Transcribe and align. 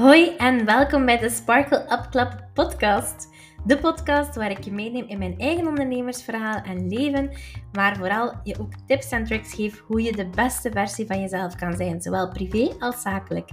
Hoi 0.00 0.36
en 0.36 0.64
welkom 0.64 1.04
bij 1.04 1.18
de 1.18 1.28
Sparkle 1.28 1.78
Up 1.78 2.06
Club 2.10 2.44
podcast. 2.54 3.28
De 3.64 3.78
podcast 3.78 4.34
waar 4.34 4.50
ik 4.50 4.64
je 4.64 4.72
meeneem 4.72 5.08
in 5.08 5.18
mijn 5.18 5.38
eigen 5.38 5.66
ondernemersverhaal 5.66 6.62
en 6.62 6.88
leven, 6.88 7.30
maar 7.72 7.96
vooral 7.96 8.34
je 8.42 8.58
ook 8.60 8.72
tips 8.86 9.10
en 9.10 9.24
tricks 9.24 9.54
geef 9.54 9.82
hoe 9.86 10.02
je 10.02 10.12
de 10.12 10.28
beste 10.28 10.70
versie 10.70 11.06
van 11.06 11.20
jezelf 11.20 11.54
kan 11.54 11.76
zijn, 11.76 12.00
zowel 12.00 12.28
privé 12.28 12.74
als 12.78 13.02
zakelijk. 13.02 13.50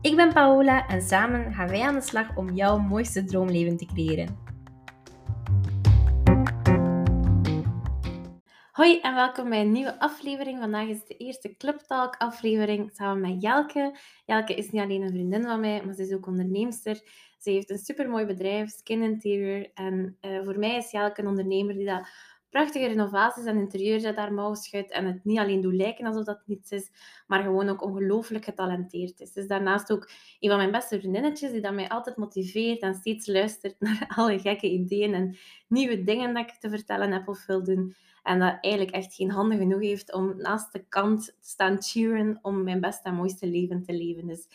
Ik 0.00 0.16
ben 0.16 0.32
Paola 0.32 0.86
en 0.86 1.02
samen 1.02 1.54
gaan 1.54 1.68
wij 1.68 1.82
aan 1.82 1.94
de 1.94 2.02
slag 2.02 2.36
om 2.36 2.54
jouw 2.54 2.78
mooiste 2.78 3.24
droomleven 3.24 3.76
te 3.76 3.86
creëren. 3.86 4.49
Hoi 8.80 9.00
en 9.00 9.14
welkom 9.14 9.48
bij 9.48 9.60
een 9.60 9.72
nieuwe 9.72 9.98
aflevering. 9.98 10.58
Vandaag 10.58 10.88
is 10.88 11.04
de 11.04 11.16
eerste 11.16 11.56
Club 11.56 11.78
Talk 11.78 12.16
aflevering 12.18 12.90
samen 12.94 13.30
met 13.30 13.42
Jelke. 13.42 13.98
Jelke 14.26 14.54
is 14.54 14.70
niet 14.70 14.82
alleen 14.82 15.02
een 15.02 15.12
vriendin 15.12 15.42
van 15.42 15.60
mij, 15.60 15.82
maar 15.84 15.94
ze 15.94 16.02
is 16.02 16.12
ook 16.12 16.26
onderneemster. 16.26 17.00
Ze 17.38 17.50
heeft 17.50 17.70
een 17.70 17.78
supermooi 17.78 18.24
bedrijf, 18.24 18.70
Skin 18.70 19.02
Interior. 19.02 19.70
En 19.74 20.16
uh, 20.20 20.44
voor 20.44 20.58
mij 20.58 20.76
is 20.76 20.90
Jelke 20.90 21.20
een 21.20 21.26
ondernemer 21.26 21.74
die 21.74 21.86
dat 21.86 22.08
prachtige 22.50 22.86
renovaties 22.86 23.44
en 23.44 23.58
interieurs 23.58 24.04
uit 24.04 24.16
haar 24.16 24.32
mouw 24.32 24.54
en 24.70 25.06
het 25.06 25.24
niet 25.24 25.38
alleen 25.38 25.60
doet 25.60 25.74
lijken 25.74 26.06
alsof 26.06 26.24
dat 26.24 26.42
niets 26.44 26.70
is, 26.70 26.90
maar 27.26 27.42
gewoon 27.42 27.68
ook 27.68 27.82
ongelooflijk 27.82 28.44
getalenteerd 28.44 29.20
is. 29.20 29.32
Dus 29.32 29.46
daarnaast 29.46 29.92
ook 29.92 30.10
een 30.40 30.48
van 30.48 30.58
mijn 30.58 30.70
beste 30.70 30.98
vriendinnetjes 30.98 31.50
die 31.50 31.60
dat 31.60 31.74
mij 31.74 31.88
altijd 31.88 32.16
motiveert 32.16 32.80
en 32.80 32.94
steeds 32.94 33.26
luistert 33.26 33.80
naar 33.80 34.12
alle 34.16 34.38
gekke 34.38 34.70
ideeën 34.70 35.14
en 35.14 35.36
nieuwe 35.68 36.02
dingen 36.02 36.34
dat 36.34 36.48
ik 36.48 36.54
te 36.54 36.70
vertellen 36.70 37.12
heb 37.12 37.28
of 37.28 37.46
wil 37.46 37.64
doen. 37.64 37.94
En 38.22 38.38
dat 38.38 38.58
eigenlijk 38.60 38.94
echt 38.94 39.14
geen 39.14 39.30
handen 39.30 39.58
genoeg 39.58 39.80
heeft 39.80 40.12
om 40.12 40.36
naast 40.36 40.72
de 40.72 40.84
kant 40.88 41.24
te 41.24 41.48
staan 41.48 41.82
cheeren 41.82 42.38
om 42.42 42.62
mijn 42.62 42.80
beste 42.80 43.08
en 43.08 43.14
mooiste 43.14 43.46
leven 43.46 43.82
te 43.82 43.92
leven. 43.92 44.26
Dus 44.26 44.46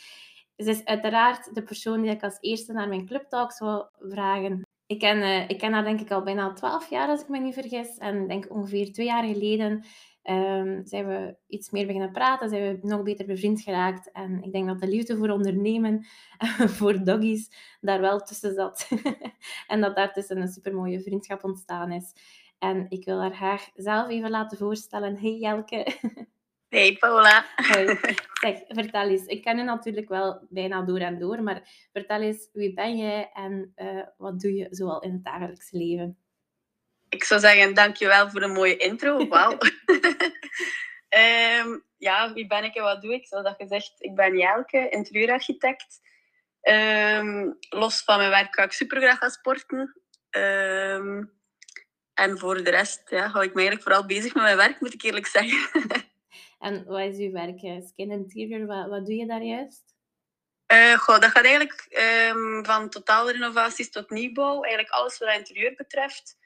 ze 0.58 0.70
is 0.70 0.86
uiteraard 0.86 1.56
de 1.56 1.64
persoon 1.64 2.02
die 2.02 2.12
ik 2.12 2.24
als 2.24 2.38
eerste 2.40 2.74
naar 2.74 2.88
mijn 2.88 3.06
clubtalk 3.06 3.52
zou 3.52 3.86
vragen. 4.00 4.65
Ik 4.88 5.00
ken, 5.00 5.18
uh, 5.18 5.50
ik 5.50 5.58
ken 5.58 5.74
haar 5.74 5.84
denk 5.84 6.02
ik 6.02 6.12
al 6.12 6.24
bijna 6.24 6.54
twaalf 6.54 6.90
jaar, 6.90 7.08
als 7.08 7.22
ik 7.22 7.28
me 7.28 7.40
niet 7.40 7.54
vergis. 7.54 7.98
En 7.98 8.28
denk 8.28 8.46
ongeveer 8.50 8.94
twee 8.94 9.06
jaar 9.06 9.24
geleden 9.24 9.86
um, 10.24 10.82
zijn 10.86 11.08
we 11.08 11.36
iets 11.48 11.70
meer 11.70 11.86
beginnen 11.86 12.12
praten, 12.12 12.50
zijn 12.50 12.82
we 12.82 12.88
nog 12.88 13.04
beter 13.04 13.26
bevriend 13.26 13.62
geraakt. 13.62 14.12
En 14.12 14.44
ik 14.44 14.52
denk 14.52 14.68
dat 14.68 14.80
de 14.80 14.88
liefde 14.88 15.18
voor 15.18 15.30
ondernemen, 15.30 16.06
voor 16.78 17.04
doggies, 17.04 17.50
daar 17.82 18.02
wel 18.02 18.20
tussen 18.20 18.54
zat. 18.54 18.90
en 19.68 19.82
dat 19.82 19.96
daar 19.96 20.14
tussen 20.14 20.38
een 20.38 20.48
supermooie 20.48 21.02
vriendschap 21.02 21.44
ontstaan 21.44 21.92
is. 21.92 22.14
En 22.60 22.86
ik 22.90 23.06
wil 23.06 23.20
haar 23.20 23.36
graag 23.36 23.70
zelf 23.76 24.10
even 24.10 24.30
laten 24.30 24.58
voorstellen. 24.58 25.18
Hey 25.18 25.38
Jelke. 25.38 25.88
Hey 26.70 26.98
Paula. 26.98 27.46
Hoi. 27.56 28.00
Zeg, 28.42 28.60
vertel 28.68 29.10
eens. 29.10 29.26
Ik 29.26 29.42
ken 29.42 29.58
je 29.58 29.64
natuurlijk 29.64 30.10
wel 30.10 30.48
bijna 30.50 30.82
door 30.82 31.00
en 31.00 31.20
door, 31.20 31.44
maar 31.44 31.88
vertel 31.92 32.22
eens, 32.22 32.50
wie 32.54 32.74
ben 32.74 32.98
jij 32.98 33.30
en 33.34 33.74
uh, 33.76 34.04
wat 34.18 34.40
doe 34.40 34.54
je 34.54 34.68
zoal 34.70 35.02
in 35.02 35.12
het 35.12 35.24
dagelijkse 35.24 35.78
leven? 35.78 36.18
Ik 37.10 37.24
zou 37.24 37.40
zeggen, 37.40 37.74
dankjewel 37.74 38.30
voor 38.30 38.40
de 38.40 38.48
mooie 38.48 38.78
intro. 38.78 39.28
Wauw. 39.28 39.58
um, 41.10 41.84
ja, 41.98 42.34
wie 42.34 42.48
ben 42.48 42.64
ik 42.64 42.76
en 42.76 42.84
wat 42.84 43.02
doe 43.02 43.14
ik? 43.14 43.28
Zoals 43.28 43.46
dat 43.46 43.56
gezegd, 43.58 43.94
ik 43.98 44.16
ben 44.16 44.38
Jelke, 44.38 44.90
interieurarchitect. 44.90 46.02
Um, 46.62 47.58
los 47.70 48.04
van 48.04 48.18
mijn 48.18 48.30
werk 48.30 48.56
ga 48.56 48.64
ik 48.64 48.72
supergraag 48.72 49.18
gaan 49.18 49.30
sporten. 49.30 50.02
Um, 50.32 51.34
en 52.14 52.40
voor 52.40 52.64
de 52.64 52.70
rest 52.70 53.10
ja, 53.10 53.28
hou 53.28 53.44
ik 53.44 53.54
me 53.54 53.60
eigenlijk 53.60 53.82
vooral 53.82 54.06
bezig 54.06 54.34
met 54.34 54.44
mijn 54.44 54.58
werk, 54.58 54.80
moet 54.80 54.94
ik 54.94 55.02
eerlijk 55.02 55.28
zeggen. 55.28 56.14
En 56.60 56.86
wat 56.86 57.00
is 57.00 57.18
uw 57.18 57.32
werk? 57.32 57.60
Skin 57.60 58.12
Interior, 58.12 58.66
wat, 58.66 58.90
wat 58.90 59.06
doe 59.06 59.16
je 59.16 59.26
daar 59.26 59.44
juist? 59.44 59.96
Uh, 60.74 60.98
goh, 60.98 61.20
dat 61.20 61.32
gaat 61.32 61.44
eigenlijk 61.44 61.98
um, 62.32 62.66
van 62.66 62.90
totale 62.90 63.32
renovaties 63.32 63.92
tot 63.92 64.10
nieuwbouw. 64.10 64.64
Eigenlijk 64.64 64.94
alles 64.94 65.18
wat 65.18 65.36
interieur 65.36 65.74
betreft. 65.76 66.38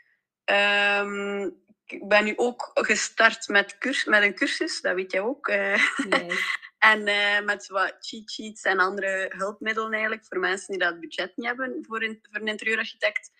Um, 0.46 1.58
ik 1.86 2.08
ben 2.08 2.24
nu 2.24 2.34
ook 2.36 2.72
gestart 2.74 3.48
met, 3.48 3.78
curs, 3.78 4.06
met 4.06 4.24
een 4.24 4.36
cursus, 4.36 4.82
dat 4.82 4.96
weet 4.96 5.12
jij 5.12 5.22
ook. 5.22 5.48
Uh, 5.48 5.74
en 6.92 7.08
uh, 7.08 7.42
met 7.42 7.68
wat 7.68 7.96
cheat 8.00 8.32
sheets 8.32 8.64
en 8.64 8.80
andere 8.80 9.34
hulpmiddelen 9.38 9.92
eigenlijk 9.92 10.26
voor 10.26 10.40
mensen 10.40 10.68
die 10.68 10.88
dat 10.88 11.00
budget 11.00 11.32
niet 11.36 11.46
hebben 11.46 11.86
voor, 11.88 12.04
in, 12.04 12.20
voor 12.32 12.42
een 12.42 12.48
interieurarchitect. 12.48 13.32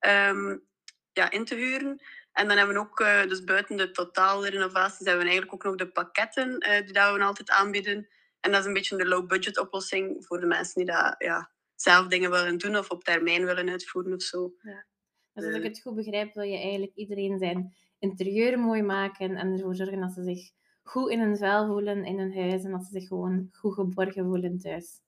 Um, 0.00 0.66
ja, 1.12 1.30
in 1.30 1.44
te 1.44 1.54
huren. 1.54 2.00
En 2.36 2.48
dan 2.48 2.56
hebben 2.56 2.74
we 2.74 2.80
ook, 2.80 3.00
uh, 3.00 3.22
dus 3.22 3.44
buiten 3.44 3.76
de 3.76 3.90
totale 3.90 4.50
renovaties, 4.50 5.06
hebben 5.06 5.24
we 5.24 5.30
eigenlijk 5.30 5.54
ook 5.54 5.64
nog 5.64 5.74
de 5.74 5.92
pakketten 5.92 6.48
uh, 6.48 6.84
die 6.84 6.92
dat 6.92 7.14
we 7.14 7.22
altijd 7.22 7.50
aanbieden. 7.50 8.08
En 8.40 8.50
dat 8.50 8.60
is 8.60 8.66
een 8.66 8.72
beetje 8.72 8.96
de 8.96 9.08
low-budget 9.08 9.58
oplossing 9.58 10.24
voor 10.26 10.40
de 10.40 10.46
mensen 10.46 10.84
die 10.84 10.94
dat, 10.94 11.14
ja, 11.18 11.50
zelf 11.74 12.06
dingen 12.06 12.30
willen 12.30 12.58
doen 12.58 12.76
of 12.76 12.90
op 12.90 13.04
termijn 13.04 13.44
willen 13.44 13.68
uitvoeren 13.68 14.14
of 14.14 14.22
zo. 14.22 14.52
Ja. 14.62 14.86
Dus 15.32 15.44
als 15.44 15.54
ik 15.54 15.62
het 15.62 15.80
goed 15.80 15.94
begrijp, 15.94 16.34
wil 16.34 16.44
je 16.44 16.58
eigenlijk 16.58 16.94
iedereen 16.94 17.38
zijn 17.38 17.74
interieur 17.98 18.58
mooi 18.58 18.82
maken 18.82 19.36
en 19.36 19.52
ervoor 19.52 19.74
zorgen 19.74 20.00
dat 20.00 20.12
ze 20.12 20.22
zich 20.22 20.50
goed 20.82 21.10
in 21.10 21.20
hun 21.20 21.36
vel 21.36 21.66
voelen 21.66 22.04
in 22.04 22.18
hun 22.18 22.34
huis 22.34 22.64
en 22.64 22.70
dat 22.70 22.84
ze 22.84 23.00
zich 23.00 23.08
gewoon 23.08 23.48
goed 23.52 23.74
geborgen 23.74 24.24
voelen 24.24 24.58
thuis. 24.58 25.00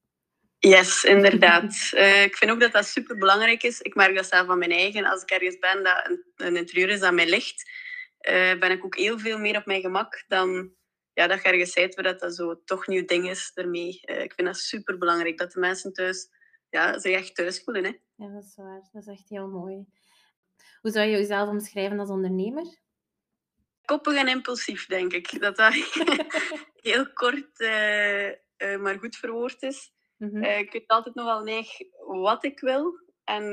Yes, 0.61 1.05
inderdaad. 1.05 1.91
Uh, 1.95 2.23
ik 2.23 2.37
vind 2.37 2.51
ook 2.51 2.61
dat 2.61 2.73
dat 2.73 2.87
super 2.87 3.19
belangrijk 3.19 3.63
is. 3.63 3.81
Ik 3.81 3.95
merk 3.95 4.15
dat 4.15 4.27
zelf 4.27 4.47
van 4.47 4.59
mijn 4.59 4.71
eigen. 4.71 5.05
Als 5.05 5.23
ik 5.23 5.31
ergens 5.31 5.59
ben 5.59 5.85
dat 5.85 6.09
een, 6.09 6.25
een 6.37 6.57
interieur 6.57 6.89
is 6.89 7.01
dat 7.01 7.13
mij 7.13 7.29
ligt, 7.29 7.71
uh, 8.29 8.59
ben 8.59 8.71
ik 8.71 8.85
ook 8.85 8.97
heel 8.97 9.19
veel 9.19 9.39
meer 9.39 9.57
op 9.57 9.67
mijn 9.67 9.81
gemak 9.81 10.25
dan 10.29 10.73
ja, 11.13 11.27
dat 11.27 11.43
je 11.43 11.49
ergens 11.49 11.73
zei 11.73 11.89
dat, 11.89 12.21
dat 12.21 12.35
zo 12.35 12.63
toch 12.65 12.87
nieuw 12.87 13.05
ding 13.05 13.31
is 13.31 13.51
ermee. 13.55 14.01
Uh, 14.05 14.23
ik 14.23 14.33
vind 14.33 14.47
dat 14.47 14.57
super 14.57 14.99
belangrijk 14.99 15.39
dat 15.39 15.53
de 15.53 15.61
mensen 15.61 15.93
thuis 15.93 16.29
ja, 16.71 16.99
zich 16.99 17.13
echt 17.13 17.35
thuis 17.35 17.63
voelen. 17.65 17.85
Hè. 17.85 17.93
Ja, 18.15 18.33
dat 18.33 18.45
is 18.45 18.57
waar. 18.57 18.89
Dat 18.93 19.03
is 19.03 19.09
echt 19.09 19.29
heel 19.29 19.49
mooi. 19.49 19.85
Hoe 20.81 20.91
zou 20.91 21.07
je 21.07 21.17
jezelf 21.17 21.49
omschrijven 21.49 21.99
als 21.99 22.09
ondernemer? 22.09 22.79
Koppig 23.85 24.17
en 24.17 24.29
impulsief, 24.29 24.87
denk 24.87 25.13
ik. 25.13 25.41
Dat 25.41 25.57
dat 25.57 25.75
heel 26.89 27.13
kort, 27.13 27.59
maar 28.81 28.99
goed 28.99 29.17
verwoord 29.17 29.63
is. 29.63 29.93
Mm 30.19 30.43
ik 30.45 30.73
weet 30.73 30.87
altijd 30.87 31.15
nog 31.15 31.25
wel 31.25 31.43
neig 31.43 31.69
wat 32.07 32.45
ik 32.45 32.61
wil. 32.61 33.01
En 33.25 33.45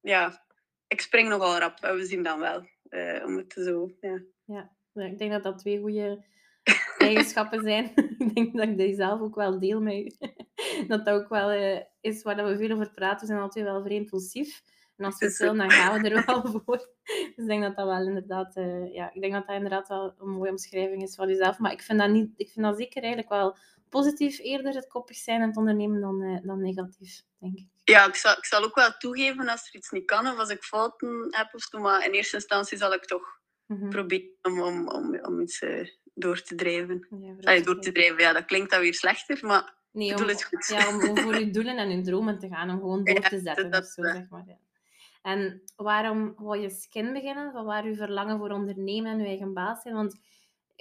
ja, 0.00 0.44
ik 0.88 1.00
spring 1.00 1.28
nogal 1.28 1.58
rap. 1.58 1.78
we 1.80 2.04
zien 2.04 2.22
dan 2.22 2.40
wel. 2.40 2.66
Uh, 2.88 3.24
om 3.24 3.36
het 3.36 3.52
zo, 3.52 3.90
ja. 4.00 4.22
ja, 4.44 4.70
ik 4.92 5.18
denk 5.18 5.30
dat 5.30 5.42
dat 5.42 5.58
twee 5.58 5.80
goede 5.80 6.24
eigenschappen 6.98 7.62
zijn. 7.62 7.92
ik 8.18 8.34
denk 8.34 8.56
dat 8.56 8.68
ik 8.68 8.78
die 8.78 8.94
zelf 8.94 9.20
ook 9.20 9.34
wel 9.34 9.58
deel 9.58 9.80
met 9.80 10.16
dat 10.88 11.04
dat 11.04 11.14
ook 11.22 11.28
wel 11.28 11.52
uh, 11.52 11.80
is 12.00 12.22
waar 12.22 12.44
we 12.44 12.56
veel 12.56 12.70
over 12.70 12.90
praten. 12.90 13.20
We 13.20 13.26
zijn 13.26 13.38
altijd 13.38 13.64
wel 13.64 13.82
vrij 13.82 13.96
impulsief. 13.96 14.62
En 14.96 15.04
als 15.04 15.18
we 15.18 15.26
het 15.26 15.38
dan 15.38 15.70
gaan 15.70 16.02
we 16.02 16.08
er 16.08 16.24
wel 16.26 16.62
voor. 16.64 16.76
Dus 17.04 17.32
ik 17.36 17.46
denk 17.46 17.62
dat 17.62 17.76
dat 17.76 17.86
wel 17.86 18.06
inderdaad, 18.06 18.56
uh, 18.56 18.94
ja, 18.94 19.12
ik 19.12 19.20
denk 19.20 19.32
dat 19.32 19.46
dat 19.46 19.56
inderdaad 19.56 19.88
wel 19.88 20.14
een 20.18 20.30
mooie 20.30 20.50
omschrijving 20.50 21.02
is 21.02 21.14
van 21.14 21.28
jezelf. 21.28 21.58
Maar 21.58 21.72
ik 21.72 21.82
vind 21.82 21.98
dat, 21.98 22.10
niet, 22.10 22.32
ik 22.36 22.50
vind 22.50 22.66
dat 22.66 22.76
zeker 22.76 23.02
eigenlijk 23.02 23.32
wel 23.32 23.56
positief 23.92 24.38
eerder 24.38 24.74
het 24.74 24.86
koppig 24.86 25.16
zijn 25.16 25.40
en 25.40 25.48
het 25.48 25.56
ondernemen 25.56 26.00
dan, 26.00 26.22
uh, 26.22 26.38
dan 26.42 26.60
negatief, 26.60 27.22
denk 27.38 27.58
ik. 27.58 27.66
Ja, 27.84 28.06
ik 28.06 28.14
zal, 28.14 28.32
ik 28.32 28.44
zal 28.44 28.64
ook 28.64 28.74
wel 28.74 28.90
toegeven 28.98 29.48
als 29.48 29.68
er 29.68 29.74
iets 29.74 29.90
niet 29.90 30.04
kan 30.04 30.26
of 30.26 30.38
als 30.38 30.50
ik 30.50 30.62
fouten 30.62 31.26
heb 31.30 31.54
of 31.54 31.62
zo. 31.62 31.78
Maar 31.78 32.06
in 32.06 32.12
eerste 32.12 32.36
instantie 32.36 32.78
zal 32.78 32.92
ik 32.92 33.04
toch 33.04 33.40
mm-hmm. 33.66 33.90
proberen 33.90 34.36
om, 34.42 34.60
om, 34.62 34.88
om, 34.88 35.18
om 35.24 35.40
iets 35.40 35.62
uh, 35.62 35.88
door 36.14 36.42
te 36.42 36.54
drijven. 36.54 37.06
Ja, 37.20 37.34
Allee, 37.40 37.62
door 37.62 37.80
te 37.80 37.92
drijven, 37.92 38.20
ja, 38.22 38.32
dat 38.32 38.44
klinkt 38.44 38.70
dan 38.70 38.80
weer 38.80 38.94
slechter, 38.94 39.46
maar 39.46 39.74
nee, 39.90 40.16
om, 40.16 40.28
het 40.28 40.44
goed. 40.44 40.66
Ja, 40.66 40.88
om, 40.88 41.08
om, 41.08 41.18
voor 41.18 41.38
je 41.38 41.50
doelen 41.50 41.76
en 41.76 41.90
je 41.90 42.00
dromen 42.00 42.38
te 42.38 42.48
gaan, 42.48 42.70
om 42.70 42.78
gewoon 42.80 43.04
door 43.14 43.20
te 43.20 43.40
zetten 43.40 43.70
ja, 43.70 43.78
of 43.78 43.84
zo, 43.84 44.02
zeg 44.02 44.28
maar. 44.28 44.44
Ja. 44.46 44.56
En 45.22 45.62
waarom 45.76 46.34
wou 46.36 46.58
je 46.58 46.70
skin 46.70 47.12
beginnen? 47.12 47.52
Van 47.52 47.64
waar 47.64 47.88
je 47.88 47.94
verlangen 47.94 48.38
voor 48.38 48.50
ondernemen 48.50 49.12
en 49.12 49.18
je 49.18 49.26
eigen 49.26 49.54
baas 49.54 49.82
zijn? 49.82 49.94
Want 49.94 50.20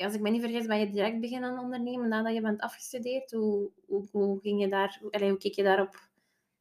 als 0.03 0.13
ik 0.13 0.21
me 0.21 0.29
niet 0.29 0.41
vergis, 0.41 0.65
ben 0.65 0.79
je 0.79 0.89
direct 0.89 1.19
beginnen 1.19 1.59
ondernemen 1.59 2.07
nadat 2.07 2.33
je 2.33 2.41
bent 2.41 2.61
afgestudeerd. 2.61 3.31
Hoe, 3.31 3.71
hoe, 3.85 4.07
hoe 4.11 4.39
ging 4.41 4.61
je 4.61 4.67
daar, 4.67 4.99
allez, 5.11 5.29
hoe 5.29 5.37
keek 5.37 5.55
je 5.55 5.63
daarop? 5.63 5.95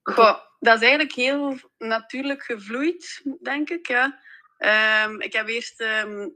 Goh, 0.03 0.39
dat 0.59 0.77
is 0.77 0.83
eigenlijk 0.83 1.13
heel 1.13 1.59
natuurlijk 1.79 2.43
gevloeid, 2.43 3.23
denk 3.43 3.71
ik. 3.71 3.87
Ja. 3.87 4.21
Um, 5.05 5.21
ik 5.21 5.33
heb 5.33 5.49
eerst 5.49 5.81
um, 5.81 6.33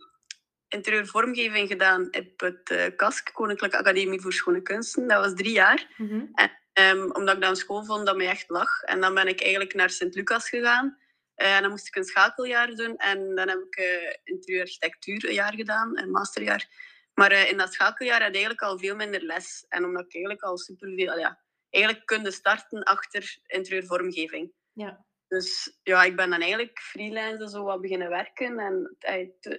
interieur 0.69 1.06
vormgeving 1.06 1.69
gedaan 1.69 2.06
op 2.06 2.40
het 2.40 2.70
uh, 2.70 2.84
KASK, 2.96 3.31
Koninklijke 3.32 3.79
Academie 3.79 4.20
voor 4.20 4.32
Schone 4.32 4.62
Kunsten. 4.62 5.08
Dat 5.08 5.25
was 5.25 5.34
drie 5.34 5.52
jaar. 5.52 5.94
Mm 5.96 6.08
-hmm. 6.08 6.31
en, 6.34 6.50
um, 6.99 7.12
omdat 7.12 7.34
ik 7.34 7.43
dan 7.43 7.56
school 7.56 7.84
vond 7.84 8.06
dat 8.06 8.17
mij 8.17 8.29
echt 8.29 8.49
lag. 8.49 8.82
En 8.82 9.00
dan 9.00 9.14
ben 9.14 9.29
ik 9.29 9.40
eigenlijk 9.40 9.75
naar 9.75 9.90
Sint-Lucas 9.90 10.49
gegaan. 10.49 10.99
Uh, 11.37 11.56
en 11.56 11.62
dan 11.62 11.70
moest 11.70 11.87
ik 11.87 11.96
een 11.96 12.05
schakeljaar 12.05 12.75
doen. 12.75 12.96
En 12.96 13.34
dan 13.34 13.49
heb 13.49 13.58
ik 13.58 13.79
uh, 13.79 13.87
interieurarchitectuur 14.25 15.29
een 15.29 15.34
jaar 15.34 15.55
gedaan, 15.55 15.99
een 15.99 16.11
masterjaar. 16.11 16.69
Maar 17.14 17.32
uh, 17.32 17.50
in 17.50 17.56
dat 17.56 17.72
schakeljaar 17.72 18.19
had 18.19 18.28
ik 18.28 18.34
eigenlijk 18.34 18.62
al 18.62 18.78
veel 18.78 18.96
minder 18.96 19.22
les. 19.22 19.64
En 19.69 19.84
omdat 19.84 20.05
ik 20.05 20.14
eigenlijk 20.14 20.44
al 20.44 20.58
superveel... 20.58 21.19
Ja, 21.19 21.43
eigenlijk 21.70 22.06
kunde 22.06 22.31
starten 22.31 22.82
achter 22.82 23.38
interieurvormgeving. 23.46 24.52
Ja. 24.72 25.05
Dus 25.28 25.78
ja, 25.82 26.02
ik 26.02 26.16
ben 26.16 26.31
dan 26.31 26.40
eigenlijk 26.40 26.78
freelance 26.78 27.49
zo 27.49 27.64
wat 27.64 27.81
beginnen 27.81 28.08
werken. 28.08 28.58
En 28.58 28.96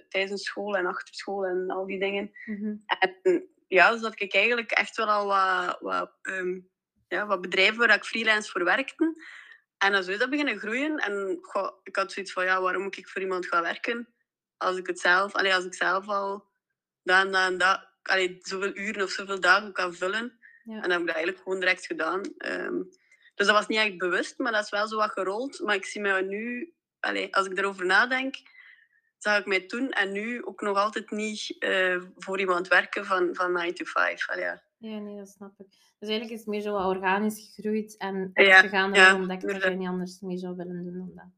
tijdens 0.08 0.44
school 0.44 0.76
en 0.76 0.86
achter 0.86 1.14
school 1.14 1.44
en 1.44 1.70
al 1.70 1.86
die 1.86 1.98
dingen. 1.98 2.30
Mm 2.44 2.56
-hmm. 2.56 2.84
En 3.22 3.48
ja, 3.66 3.90
dus 3.90 4.00
dat 4.00 4.20
ik 4.20 4.34
eigenlijk 4.34 4.70
echt 4.70 4.96
wel 4.96 5.10
al 5.10 5.26
wat, 5.26 5.80
wat 5.80 6.12
um, 6.22 6.70
ja, 7.08 7.26
wat 7.26 7.40
bedrijven 7.40 7.78
waar 7.78 7.94
ik 7.94 8.04
freelance 8.04 8.50
voor 8.50 8.64
werkte. 8.64 9.24
En 9.78 9.92
dan 9.92 10.02
zo 10.02 10.10
is 10.10 10.18
dat 10.18 10.30
beginnen 10.30 10.58
groeien. 10.58 10.96
En 10.96 11.38
goh, 11.40 11.70
ik 11.82 11.96
had 11.96 12.12
zoiets 12.12 12.32
van, 12.32 12.44
ja, 12.44 12.60
waarom 12.60 12.82
moet 12.82 12.96
ik 12.96 13.08
voor 13.08 13.22
iemand 13.22 13.46
gaan 13.46 13.62
werken? 13.62 14.14
Als 14.56 14.76
ik 14.76 14.86
het 14.86 15.00
zelf, 15.00 15.34
allee, 15.34 15.54
als 15.54 15.64
ik 15.64 15.74
zelf 15.74 16.08
al 16.08 16.44
dan, 17.06 17.32
dan, 17.32 17.58
dat, 17.58 17.88
allee, 18.02 18.38
zoveel 18.42 18.76
uren 18.76 19.02
of 19.02 19.10
zoveel 19.10 19.40
dagen 19.40 19.72
kan 19.72 19.94
vullen. 19.94 20.38
Ja. 20.64 20.74
En 20.74 20.80
dan 20.80 20.90
heb 20.90 21.00
ik 21.00 21.06
dat 21.06 21.14
eigenlijk 21.14 21.44
gewoon 21.44 21.60
direct 21.60 21.86
gedaan. 21.86 22.20
Ehm, 22.38 22.82
dus 23.34 23.46
dat 23.46 23.56
was 23.56 23.66
niet 23.66 23.78
echt 23.78 23.98
bewust, 23.98 24.38
maar 24.38 24.52
dat 24.52 24.64
is 24.64 24.70
wel 24.70 24.88
zo 24.88 24.96
wat 24.96 25.10
gerold. 25.10 25.60
Maar 25.60 25.74
ik 25.74 25.84
zie 25.84 26.00
mij 26.00 26.22
nu, 26.22 26.74
allee, 27.00 27.34
als 27.34 27.46
ik 27.46 27.58
erover 27.58 27.86
nadenk, 27.86 28.34
zag 29.18 29.38
ik 29.38 29.46
mij 29.46 29.60
toen 29.60 29.90
en 29.90 30.12
nu 30.12 30.44
ook 30.44 30.60
nog 30.60 30.76
altijd 30.76 31.10
niet 31.10 31.56
eh, 31.58 32.02
voor 32.16 32.38
iemand 32.38 32.68
werken 32.68 33.06
van, 33.06 33.34
van 33.34 33.52
9 33.52 33.74
to 33.74 33.84
5. 33.84 34.28
Allee, 34.28 34.44
ja. 34.44 34.62
Ja, 34.78 34.98
nee, 34.98 35.16
dat 35.16 35.28
snap 35.28 35.60
ik. 35.60 35.66
Dus 35.98 36.08
eigenlijk 36.08 36.30
is 36.30 36.38
het 36.38 36.48
meer 36.48 36.60
zo 36.60 36.72
wat 36.72 36.86
organisch 36.86 37.52
gegroeid 37.54 37.96
en 37.96 38.30
Ja, 38.34 38.60
gegaan 38.60 38.92
ja, 38.92 39.08
en 39.08 39.14
ontdekt 39.14 39.42
dat 39.42 39.62
je 39.62 39.70
niet 39.70 39.88
anders 39.88 40.20
mee 40.20 40.38
zou 40.38 40.56
willen 40.56 40.84
doen 40.84 40.98
dan 40.98 41.12
dat. 41.14 41.30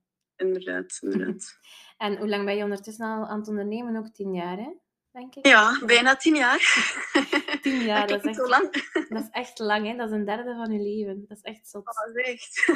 Inderdaad, 0.46 0.98
inderdaad. 1.00 1.52
En 1.98 2.16
hoe 2.16 2.28
lang 2.28 2.44
ben 2.44 2.56
je 2.56 2.62
ondertussen 2.62 3.06
al 3.06 3.26
aan 3.26 3.38
het 3.38 3.48
ondernemen? 3.48 3.96
Ook 3.96 4.08
tien 4.08 4.34
jaar, 4.34 4.56
hè? 4.56 4.70
Denk 5.12 5.34
ik. 5.34 5.46
Ja, 5.46 5.80
bijna 5.86 6.16
tien 6.16 6.34
jaar. 6.34 6.58
Tien 7.62 7.82
jaar, 7.82 8.06
dat 8.06 8.24
is, 8.24 8.38
echt, 8.38 8.48
lang. 8.48 8.72
dat 9.08 9.22
is 9.22 9.28
echt 9.30 9.58
lang, 9.58 9.86
hè? 9.86 9.96
Dat 9.96 10.08
is 10.08 10.14
een 10.14 10.24
derde 10.24 10.54
van 10.54 10.72
je 10.72 10.80
leven. 10.80 11.24
Dat 11.28 11.36
is 11.36 11.42
echt 11.42 11.68
zot. 11.68 11.88
Oh, 11.88 12.14
dat 12.14 12.16
is 12.16 12.32
echt. 12.32 12.72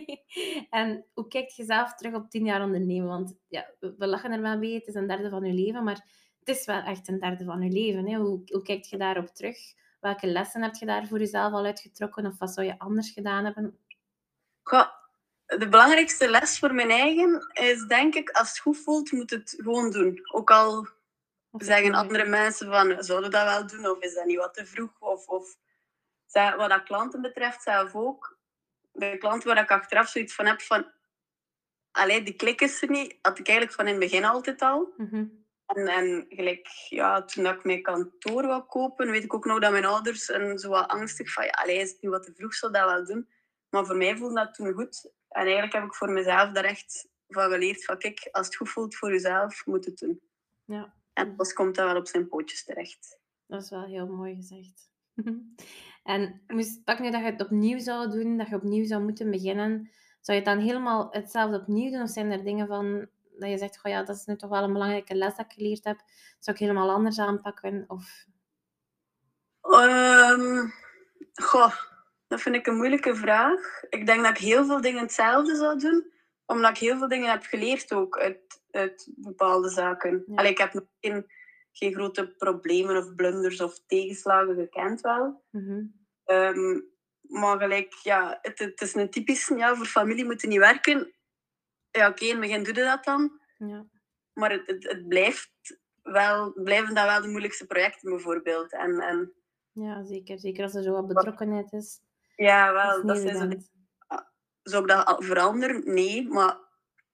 en 0.80 1.04
hoe 1.14 1.28
kijkt 1.28 1.56
je 1.56 1.64
zelf 1.64 1.94
terug 1.94 2.14
op 2.14 2.30
tien 2.30 2.44
jaar 2.44 2.62
ondernemen? 2.62 3.08
Want 3.08 3.34
ja, 3.48 3.66
we 3.78 4.06
lachen 4.06 4.32
er 4.32 4.40
wel 4.40 4.58
mee, 4.58 4.74
het 4.74 4.86
is 4.86 4.94
een 4.94 5.06
derde 5.06 5.28
van 5.28 5.44
je 5.44 5.52
leven, 5.52 5.84
maar 5.84 6.06
het 6.38 6.56
is 6.56 6.64
wel 6.64 6.82
echt 6.82 7.08
een 7.08 7.20
derde 7.20 7.44
van 7.44 7.62
je 7.62 7.70
leven. 7.70 8.08
Hè? 8.08 8.16
Hoe, 8.16 8.42
hoe 8.44 8.62
kijkt 8.62 8.88
je 8.88 8.96
daarop 8.96 9.26
terug? 9.26 9.58
Welke 10.00 10.26
lessen 10.26 10.62
heb 10.62 10.74
je 10.74 10.86
daar 10.86 11.06
voor 11.06 11.18
jezelf 11.18 11.52
al 11.52 11.64
uitgetrokken? 11.64 12.26
Of 12.26 12.38
wat 12.38 12.50
zou 12.50 12.66
je 12.66 12.78
anders 12.78 13.10
gedaan 13.10 13.44
hebben? 13.44 13.78
Goh, 14.62 14.88
de 15.46 15.68
belangrijkste 15.68 16.30
les 16.30 16.58
voor 16.58 16.74
mijn 16.74 16.90
eigen 16.90 17.50
is 17.52 17.86
denk 17.86 18.14
ik, 18.14 18.30
als 18.30 18.48
het 18.48 18.58
goed 18.58 18.78
voelt, 18.78 19.12
moet 19.12 19.30
het 19.30 19.54
gewoon 19.56 19.90
doen. 19.90 20.20
Ook 20.32 20.50
al 20.50 20.88
zeggen 21.52 21.94
andere 21.94 22.24
mensen 22.24 22.70
van, 22.70 23.04
zouden 23.04 23.30
dat 23.30 23.44
wel 23.44 23.66
doen? 23.66 23.86
Of 23.86 23.98
is 23.98 24.14
dat 24.14 24.24
niet 24.24 24.38
wat 24.38 24.54
te 24.54 24.66
vroeg? 24.66 25.00
Of, 25.00 25.26
of 25.26 25.56
wat 26.32 26.68
dat 26.70 26.82
klanten 26.82 27.20
betreft 27.20 27.62
zelf 27.62 27.94
ook. 27.94 28.38
De 28.92 29.18
klanten 29.18 29.48
waar 29.48 29.62
ik 29.62 29.70
achteraf 29.70 30.08
zoiets 30.08 30.34
van 30.34 30.46
heb 30.46 30.60
van... 30.60 30.92
Allee, 31.90 32.22
die 32.22 32.34
klik 32.34 32.60
is 32.60 32.82
er 32.82 32.90
niet. 32.90 33.18
Had 33.22 33.38
ik 33.38 33.48
eigenlijk 33.48 33.76
van 33.76 33.86
in 33.86 34.00
het 34.00 34.10
begin 34.10 34.24
altijd 34.24 34.62
al. 34.62 34.92
Mhm. 34.96 35.24
En, 35.66 35.86
en 35.86 36.26
gelijk, 36.28 36.66
ja, 36.88 37.24
toen 37.24 37.46
ik 37.46 37.64
mijn 37.64 37.82
kantoor 37.82 38.46
wou 38.46 38.62
kopen, 38.62 39.10
weet 39.10 39.24
ik 39.24 39.34
ook 39.34 39.44
nog 39.44 39.60
dat 39.60 39.70
mijn 39.70 39.84
ouders 39.84 40.30
en 40.30 40.58
zo 40.58 40.68
wat 40.68 40.88
angstig 40.88 41.32
van, 41.32 41.44
ja, 41.44 41.50
allee, 41.50 41.78
is 41.78 41.90
het 41.90 42.02
nu 42.02 42.10
wat 42.10 42.22
te 42.22 42.34
vroeg, 42.34 42.54
zou 42.54 42.72
dat 42.72 42.84
wel 42.84 43.04
doen. 43.04 43.28
Maar 43.68 43.86
voor 43.86 43.96
mij 43.96 44.16
voelde 44.16 44.34
dat 44.34 44.54
toen 44.54 44.72
goed. 44.72 45.12
En 45.28 45.42
eigenlijk 45.42 45.72
heb 45.72 45.84
ik 45.84 45.94
voor 45.94 46.10
mezelf 46.10 46.50
daar 46.50 46.64
echt 46.64 47.08
van 47.28 47.50
geleerd 47.50 47.84
van, 47.84 47.98
kijk, 47.98 48.28
als 48.32 48.46
het 48.46 48.56
goed 48.56 48.68
voelt 48.68 48.96
voor 48.96 49.10
jezelf, 49.10 49.66
moet 49.66 49.84
het 49.84 49.98
doen. 49.98 50.20
Ja, 50.64 50.94
En 51.12 51.36
pas 51.36 51.52
komt 51.52 51.74
dat 51.74 51.86
wel 51.86 51.96
op 51.96 52.08
zijn 52.08 52.28
pootjes 52.28 52.64
terecht. 52.64 53.18
dat 53.46 53.62
is 53.62 53.70
wel 53.70 53.84
heel 53.84 54.06
mooi 54.06 54.34
gezegd. 54.34 54.90
en 56.02 56.42
moest, 56.46 56.84
pak 56.84 56.98
nu 56.98 57.10
dat 57.10 57.20
je 57.20 57.26
het 57.26 57.42
opnieuw 57.42 57.78
zou 57.78 58.10
doen, 58.10 58.36
dat 58.36 58.48
je 58.48 58.54
opnieuw 58.54 58.86
zou 58.86 59.02
moeten 59.02 59.30
beginnen. 59.30 59.90
Zou 60.20 60.38
je 60.38 60.44
het 60.44 60.54
dan 60.54 60.64
helemaal 60.64 61.08
hetzelfde 61.10 61.60
opnieuw 61.60 61.90
doen? 61.90 62.02
Of 62.02 62.10
zijn 62.10 62.30
er 62.30 62.44
dingen 62.44 62.66
van 62.66 63.08
dat 63.38 63.50
je 63.50 63.58
zegt, 63.58 63.78
goh, 63.78 63.92
ja, 63.92 64.02
dat 64.02 64.16
is 64.16 64.24
nu 64.24 64.36
toch 64.36 64.50
wel 64.50 64.62
een 64.62 64.72
belangrijke 64.72 65.14
les 65.14 65.36
dat 65.36 65.46
ik 65.46 65.52
geleerd 65.52 65.84
heb. 65.84 66.00
Zou 66.38 66.56
ik 66.56 66.62
helemaal 66.62 66.90
anders 66.90 67.18
aanpakken? 67.18 67.84
Of... 67.86 68.26
Ehm, 69.60 70.68
goh, 71.34 71.74
dat 72.26 72.40
vind 72.40 72.54
ik 72.54 72.66
een 72.66 72.76
moeilijke 72.76 73.14
vraag. 73.14 73.82
Ik 73.88 74.06
denk 74.06 74.22
dat 74.22 74.30
ik 74.30 74.38
heel 74.38 74.64
veel 74.64 74.80
dingen 74.80 75.02
hetzelfde 75.02 75.56
zou 75.56 75.78
doen, 75.78 76.12
omdat 76.46 76.70
ik 76.70 76.78
heel 76.78 76.98
veel 76.98 77.08
dingen 77.08 77.30
heb 77.30 77.42
geleerd 77.42 77.92
ook 77.92 78.18
uit, 78.18 78.59
uit 78.70 79.10
bepaalde 79.16 79.68
zaken. 79.68 80.24
Ja. 80.26 80.34
Allee, 80.34 80.50
ik 80.50 80.58
heb 80.58 80.72
nog 80.72 80.84
geen, 81.00 81.26
geen 81.72 81.94
grote 81.94 82.34
problemen 82.36 82.96
of 82.96 83.14
blunders 83.14 83.60
of 83.60 83.80
tegenslagen 83.86 84.54
gekend 84.54 85.00
wel. 85.00 85.44
Mhm. 85.50 85.84
Ehm, 86.24 86.80
maar 87.20 87.58
gelijk, 87.58 87.94
ja, 87.94 88.38
het, 88.42 88.58
het 88.58 88.80
is 88.80 88.94
een 88.94 89.10
typisch, 89.10 89.48
ja, 89.56 89.74
voor 89.74 89.86
familie 89.86 90.24
moeten 90.24 90.48
niet 90.48 90.58
werken. 90.58 91.14
Ja, 91.90 92.08
oké, 92.08 92.24
in 92.24 92.30
het 92.30 92.40
begin 92.40 92.62
doe 92.62 92.74
je 92.74 92.82
dat 92.82 93.04
dan. 93.04 93.40
Ja. 93.58 93.86
Maar 94.32 94.50
het, 94.50 94.66
het, 94.66 94.84
het 94.84 95.08
blijft 95.08 95.78
wel, 96.02 96.52
blijven 96.52 96.94
dat 96.94 97.04
wel 97.04 97.22
de 97.22 97.28
moeilijkste 97.28 97.66
projecten 97.66 98.10
bijvoorbeeld. 98.10 98.72
En, 98.72 99.00
en 99.00 99.32
ja, 99.72 100.04
zeker. 100.04 100.38
Zeker 100.38 100.62
als 100.62 100.74
er 100.74 100.82
zo 100.82 100.92
wat 100.92 101.06
betrokkenheid 101.06 101.72
is. 101.72 102.00
ja, 102.36 102.72
wel, 102.72 102.98
is 102.98 103.06
dat 103.06 103.18
zijn 103.18 103.68
zo 104.62 104.78
ik 104.78 104.88
dat 104.88 105.24
veranderen? 105.24 105.94
Nee, 105.94 106.28
maar 106.28 106.58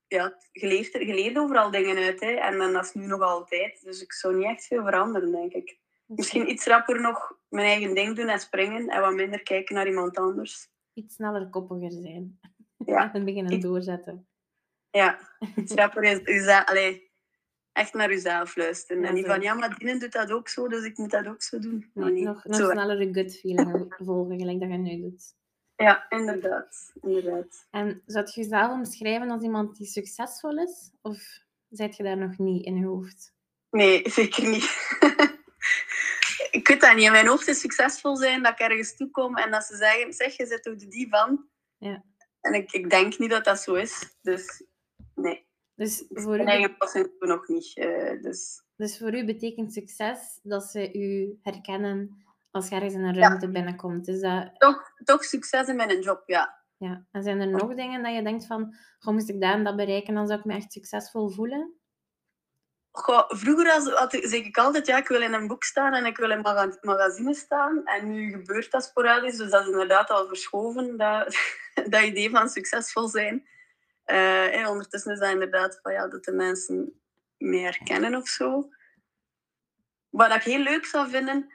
ja, 0.09 0.37
je 0.53 0.67
leert, 0.67 0.95
er- 0.95 1.07
je 1.07 1.15
leert 1.15 1.39
overal 1.39 1.71
dingen 1.71 1.97
uit. 1.97 2.21
Hè. 2.21 2.31
En, 2.31 2.61
en 2.61 2.73
dat 2.73 2.85
is 2.85 2.93
nu 2.95 3.07
nog 3.07 3.21
altijd. 3.21 3.85
Dus 3.85 4.03
ik 4.03 4.13
zou 4.13 4.35
niet 4.37 4.45
echt 4.47 4.67
veel 4.67 4.85
veranderen, 4.85 5.31
denk 5.31 5.53
ik. 5.53 5.69
Is 5.69 6.17
Misschien 6.17 6.51
iets 6.51 6.67
rapper 6.67 7.01
nog 7.01 7.39
mijn 7.49 7.67
eigen 7.67 7.95
ding 7.95 8.17
doen 8.17 8.29
en 8.29 8.41
springen. 8.41 8.89
En 8.89 9.01
wat 9.01 9.15
minder 9.15 9.43
kijken 9.43 9.75
naar 9.75 9.87
iemand 9.87 10.17
anders. 10.17 10.69
Iets 10.93 11.15
sneller 11.15 11.49
koppiger 11.49 11.93
zijn. 11.93 12.41
Ja. 12.85 13.13
en 13.15 13.25
beginnen 13.25 13.61
doorzetten. 13.61 14.29
Ja, 14.91 15.19
iets 15.57 15.73
rapper 15.75 16.03
is 16.29 16.47
allee, 16.49 17.11
echt 17.73 17.95
naar 17.95 18.09
jezelf 18.11 18.57
luisteren. 18.57 19.03
Ja, 19.03 19.09
en 19.09 19.15
niet 19.15 19.27
van, 19.27 19.41
ja, 19.41 19.55
maar 19.55 19.79
Dienen 19.79 19.99
doet 19.99 20.13
dat 20.13 20.31
ook 20.33 20.49
zo, 20.49 20.69
dus 20.69 20.85
ik 20.85 20.97
moet 20.97 21.11
dat 21.11 21.27
ook 21.27 21.43
zo 21.43 21.59
doen. 21.59 21.91
Nee, 21.95 22.23
nog, 22.23 22.45
nog 22.45 22.57
Zo, 22.57 22.71
sneller 22.71 23.01
je 23.01 23.13
gut 23.13 23.39
feeling 23.39 23.95
volgen, 24.05 24.39
gelijk 24.39 24.61
dat 24.61 24.71
je 24.71 24.77
nu 24.77 25.01
doet. 25.01 25.35
Ja, 25.77 26.07
inderdaad. 26.09 26.93
inderdaad. 27.01 27.67
En 27.71 28.03
zou 28.07 28.25
je 28.27 28.41
jezelf 28.41 28.71
omschrijven 28.73 29.31
als 29.31 29.43
iemand 29.43 29.77
die 29.77 29.87
succesvol 29.87 30.59
is? 30.59 30.91
Of 31.03 31.39
zit 31.69 31.97
je 31.97 32.03
daar 32.03 32.17
nog 32.17 32.39
niet 32.39 32.65
in 32.65 32.77
je 32.77 32.87
hoofd? 32.87 33.35
Nee, 33.71 34.11
zeker 34.11 34.49
niet. 34.49 34.65
ik 36.51 36.69
weet 36.69 36.81
dat 36.81 36.95
niet. 36.95 37.05
In 37.05 37.13
mijn 37.13 37.27
hoofd 37.27 37.49
is 37.49 37.61
succesvol 37.61 38.17
zijn 38.17 38.43
dat 38.43 38.53
ik 38.53 38.59
ergens 38.59 38.97
toe 38.97 39.11
kom 39.11 39.37
en 39.37 39.51
dat 39.51 39.65
ze 39.65 39.77
zeggen, 39.77 40.13
zeg, 40.13 40.37
je 40.37 40.47
zit 40.47 40.69
ook 40.69 40.91
die 40.91 41.09
van. 41.09 41.49
Ja. 41.79 42.05
En 42.41 42.55
ik, 42.55 42.73
ik 42.73 42.91
denk 42.91 43.19
niet 43.19 43.31
dat 43.31 43.45
dat 43.45 43.61
zo 43.61 43.75
is. 43.75 44.17
Dus 44.23 44.63
nee, 45.15 45.47
Dus 45.75 46.05
voor, 46.09 46.37
mijn 46.37 46.49
u, 46.49 46.51
eigen 46.51 46.77
passing 46.77 47.11
nog 47.19 47.49
niet. 47.49 47.77
eh, 47.77 48.23
dus 48.23 48.65
dus 48.77 48.99
voor 48.99 49.15
u 49.15 49.25
betekent 49.25 49.73
succes 49.73 50.41
dat 50.43 50.65
ze 50.65 50.93
u 50.93 51.39
herkennen 51.43 52.26
als 52.57 52.69
je 52.69 52.75
ergens 52.75 52.95
in 52.95 53.05
een 53.05 53.15
Ja. 53.15 53.29
ruimte 53.29 53.51
binnenkomt. 53.51 54.05
Dus 54.05 54.21
dat, 54.21 54.51
toch, 54.59 54.93
toch 55.05 55.25
succes 55.25 55.69
in 55.69 55.77
mijn 55.77 56.01
job, 56.01 56.23
ja. 56.27 56.63
ja. 56.77 57.07
En 57.13 57.23
zijn 57.23 57.41
er 57.41 57.49
nog 57.49 57.75
dingen 57.75 58.03
dat 58.03 58.15
je 58.15 58.23
denkt 58.23 58.47
van, 58.47 58.75
goh, 58.99 59.15
moest 59.15 59.29
ik 59.29 59.41
dat 59.41 59.53
en 59.53 59.65
dat 59.65 59.77
bereiken, 59.77 60.15
dan 60.15 60.27
zou 60.27 60.39
ik 60.39 60.45
me 60.45 60.55
echt 60.55 60.73
succesvol 60.73 61.29
voelen? 61.29 61.75
Goh, 62.91 63.25
vroeger 63.29 63.71
had, 63.71 63.93
had 63.93 64.13
ik, 64.13 64.27
zeg 64.27 64.45
ik 64.45 64.57
altijd, 64.59 64.87
ja, 64.87 64.97
ik 64.97 65.09
wil 65.09 65.23
in 65.23 65.33
een 65.33 65.47
boek 65.47 65.65
staan 65.65 65.95
en 65.95 66.07
ik 66.07 66.17
wil 66.17 66.31
in 66.31 66.41
maga 66.41 66.79
magazines 66.81 67.39
staan. 67.39 67.85
En 67.85 68.11
nu 68.11 68.31
gebeurt 68.31 68.71
dat 68.71 68.85
sporadisch, 68.85 69.37
dus 69.37 69.51
dat 69.51 69.61
is 69.63 69.69
inderdaad 69.69 70.11
al 70.11 70.27
verschoven, 70.27 70.97
dat, 70.97 71.37
dat 71.93 72.03
idee 72.03 72.31
van 72.31 72.49
succesvol 72.49 73.09
zijn. 73.09 73.49
Eh, 74.05 74.57
en 74.57 74.67
ondertussen 74.67 75.13
is 75.13 75.19
dat 75.19 75.31
inderdaad 75.31 75.79
van, 75.83 75.93
ja, 75.93 76.09
dat 76.09 76.25
de 76.25 76.33
mensen 76.33 77.01
mij 77.39 77.59
herkennen 77.61 78.15
of 78.15 78.29
zo. 78.29 78.69
Wat 80.11 80.35
ik 80.35 80.43
heel 80.43 80.59
leuk 80.63 80.85
zou 80.87 81.09
vinden, 81.09 81.53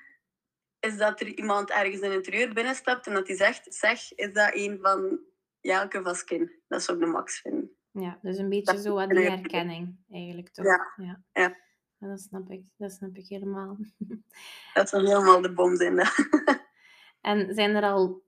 is 0.82 0.98
dat 0.98 1.20
er 1.20 1.28
iemand 1.28 1.70
ergens 1.70 2.02
in 2.02 2.04
het 2.04 2.14
interieur 2.14 2.54
binnenstapt 2.54 3.08
en 3.08 3.14
dat 3.14 3.28
hij 3.28 3.36
zegt, 3.36 3.74
zeg, 3.74 4.14
is 4.14 4.34
dat 4.34 4.52
een 4.54 4.80
van 4.82 5.20
Jelke 5.60 6.02
Vaskin? 6.02 6.52
Dat 6.68 6.84
zou 6.84 6.98
ik 6.98 7.04
de 7.04 7.10
max 7.10 7.40
vinden. 7.40 7.76
Ja, 7.92 8.20
dus 8.22 8.38
een 8.38 8.50
beetje 8.50 8.74
Dat 8.74 8.84
zo 8.84 8.94
wat 8.94 9.10
die 9.10 9.30
herkenning 9.30 9.96
eigenlijk 10.12 10.50
toch? 10.50 10.66
Ja. 10.66 10.94
Ja. 10.96 11.24
Ja. 11.32 11.58
Ja, 11.98 12.08
dat 12.08 12.22
snap 12.22 12.50
ik. 12.50 12.64
Dat 12.78 12.92
snap 12.92 13.16
ik 13.16 13.28
helemaal. 13.28 13.78
Dat 14.74 14.90
zou 14.90 15.08
helemaal 15.08 15.42
de 15.42 15.54
bom 15.54 15.76
zijn. 15.76 15.96
dat. 15.96 16.16
En 17.22 17.54
zijn 17.54 17.76
er 17.76 17.84
al 17.84 18.24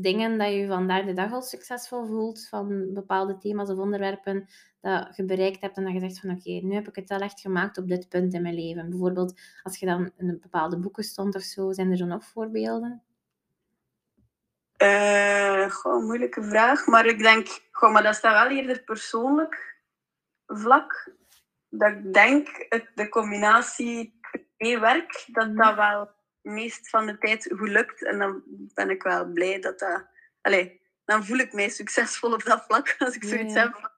dingen 0.00 0.38
dat 0.38 0.52
je 0.52 0.66
vandaag 0.66 1.04
de 1.04 1.12
dag 1.12 1.32
al 1.32 1.42
succesvol 1.42 2.06
voelt 2.06 2.48
van 2.48 2.92
bepaalde 2.92 3.38
thema's 3.38 3.70
of 3.70 3.78
onderwerpen 3.78 4.48
dat 4.80 5.16
je 5.16 5.24
bereikt 5.24 5.60
hebt 5.60 5.76
en 5.76 5.84
dat 5.84 5.92
je 5.92 6.00
zegt 6.00 6.20
van 6.20 6.30
oké, 6.30 6.50
nu 6.50 6.74
heb 6.74 6.88
ik 6.88 6.96
het 6.96 7.08
wel 7.08 7.20
echt 7.20 7.40
gemaakt 7.40 7.78
op 7.78 7.88
dit 7.88 8.08
punt 8.08 8.34
in 8.34 8.42
mijn 8.42 8.54
leven. 8.54 8.90
Bijvoorbeeld 8.90 9.40
als 9.62 9.78
je 9.78 9.86
dan 9.86 10.10
in 10.16 10.28
een 10.28 10.40
bepaalde 10.40 10.78
boeken 10.78 11.04
stond 11.04 11.34
of 11.34 11.42
zo, 11.42 11.72
zijn 11.72 11.90
er 11.90 11.96
zo 11.96 12.04
nog 12.04 12.24
voorbeelden? 12.24 13.02
Goh, 15.70 16.04
moeilijke 16.04 16.42
vraag. 16.42 16.86
Maar 16.86 17.06
ik 17.06 17.18
denk, 17.18 17.48
goh, 17.70 17.92
maar 17.92 18.02
dat 18.02 18.14
staat 18.14 18.48
wel 18.48 18.56
eerder 18.56 18.82
persoonlijk 18.82 19.78
vlak. 20.46 21.12
Dat 21.68 21.92
ik 21.92 22.14
denk, 22.14 22.66
het, 22.68 22.90
de 22.94 23.08
combinatie 23.08 24.20
werk 24.58 25.24
dat 25.26 25.56
dat 25.56 25.74
wel 25.74 26.10
meest 26.46 26.88
van 26.88 27.06
de 27.06 27.18
tijd 27.18 27.52
goed 27.56 27.68
lukt. 27.68 28.04
En 28.04 28.18
dan 28.18 28.42
ben 28.74 28.90
ik 28.90 29.02
wel 29.02 29.26
blij 29.26 29.60
dat 29.60 29.78
dat... 29.78 30.04
Allee, 30.40 30.80
dan 31.04 31.24
voel 31.24 31.38
ik 31.38 31.52
mij 31.52 31.68
succesvol 31.68 32.32
op 32.32 32.44
dat 32.44 32.64
vlak. 32.64 32.94
Als 32.98 33.14
ik 33.14 33.24
zoiets 33.24 33.54
ja. 33.54 33.62
heb 33.62 33.94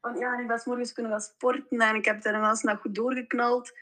van, 0.00 0.18
ja, 0.18 0.38
ik 0.38 0.46
ben 0.46 0.58
's 0.58 0.64
morgens 0.64 0.92
kunnen 0.92 1.12
gaan 1.12 1.20
sporten 1.20 1.80
en 1.80 1.94
ik 1.94 2.04
heb 2.04 2.24
er 2.24 2.40
wel 2.40 2.50
eens 2.50 2.62
nog 2.62 2.80
goed 2.80 2.94
doorgeknald. 2.94 3.72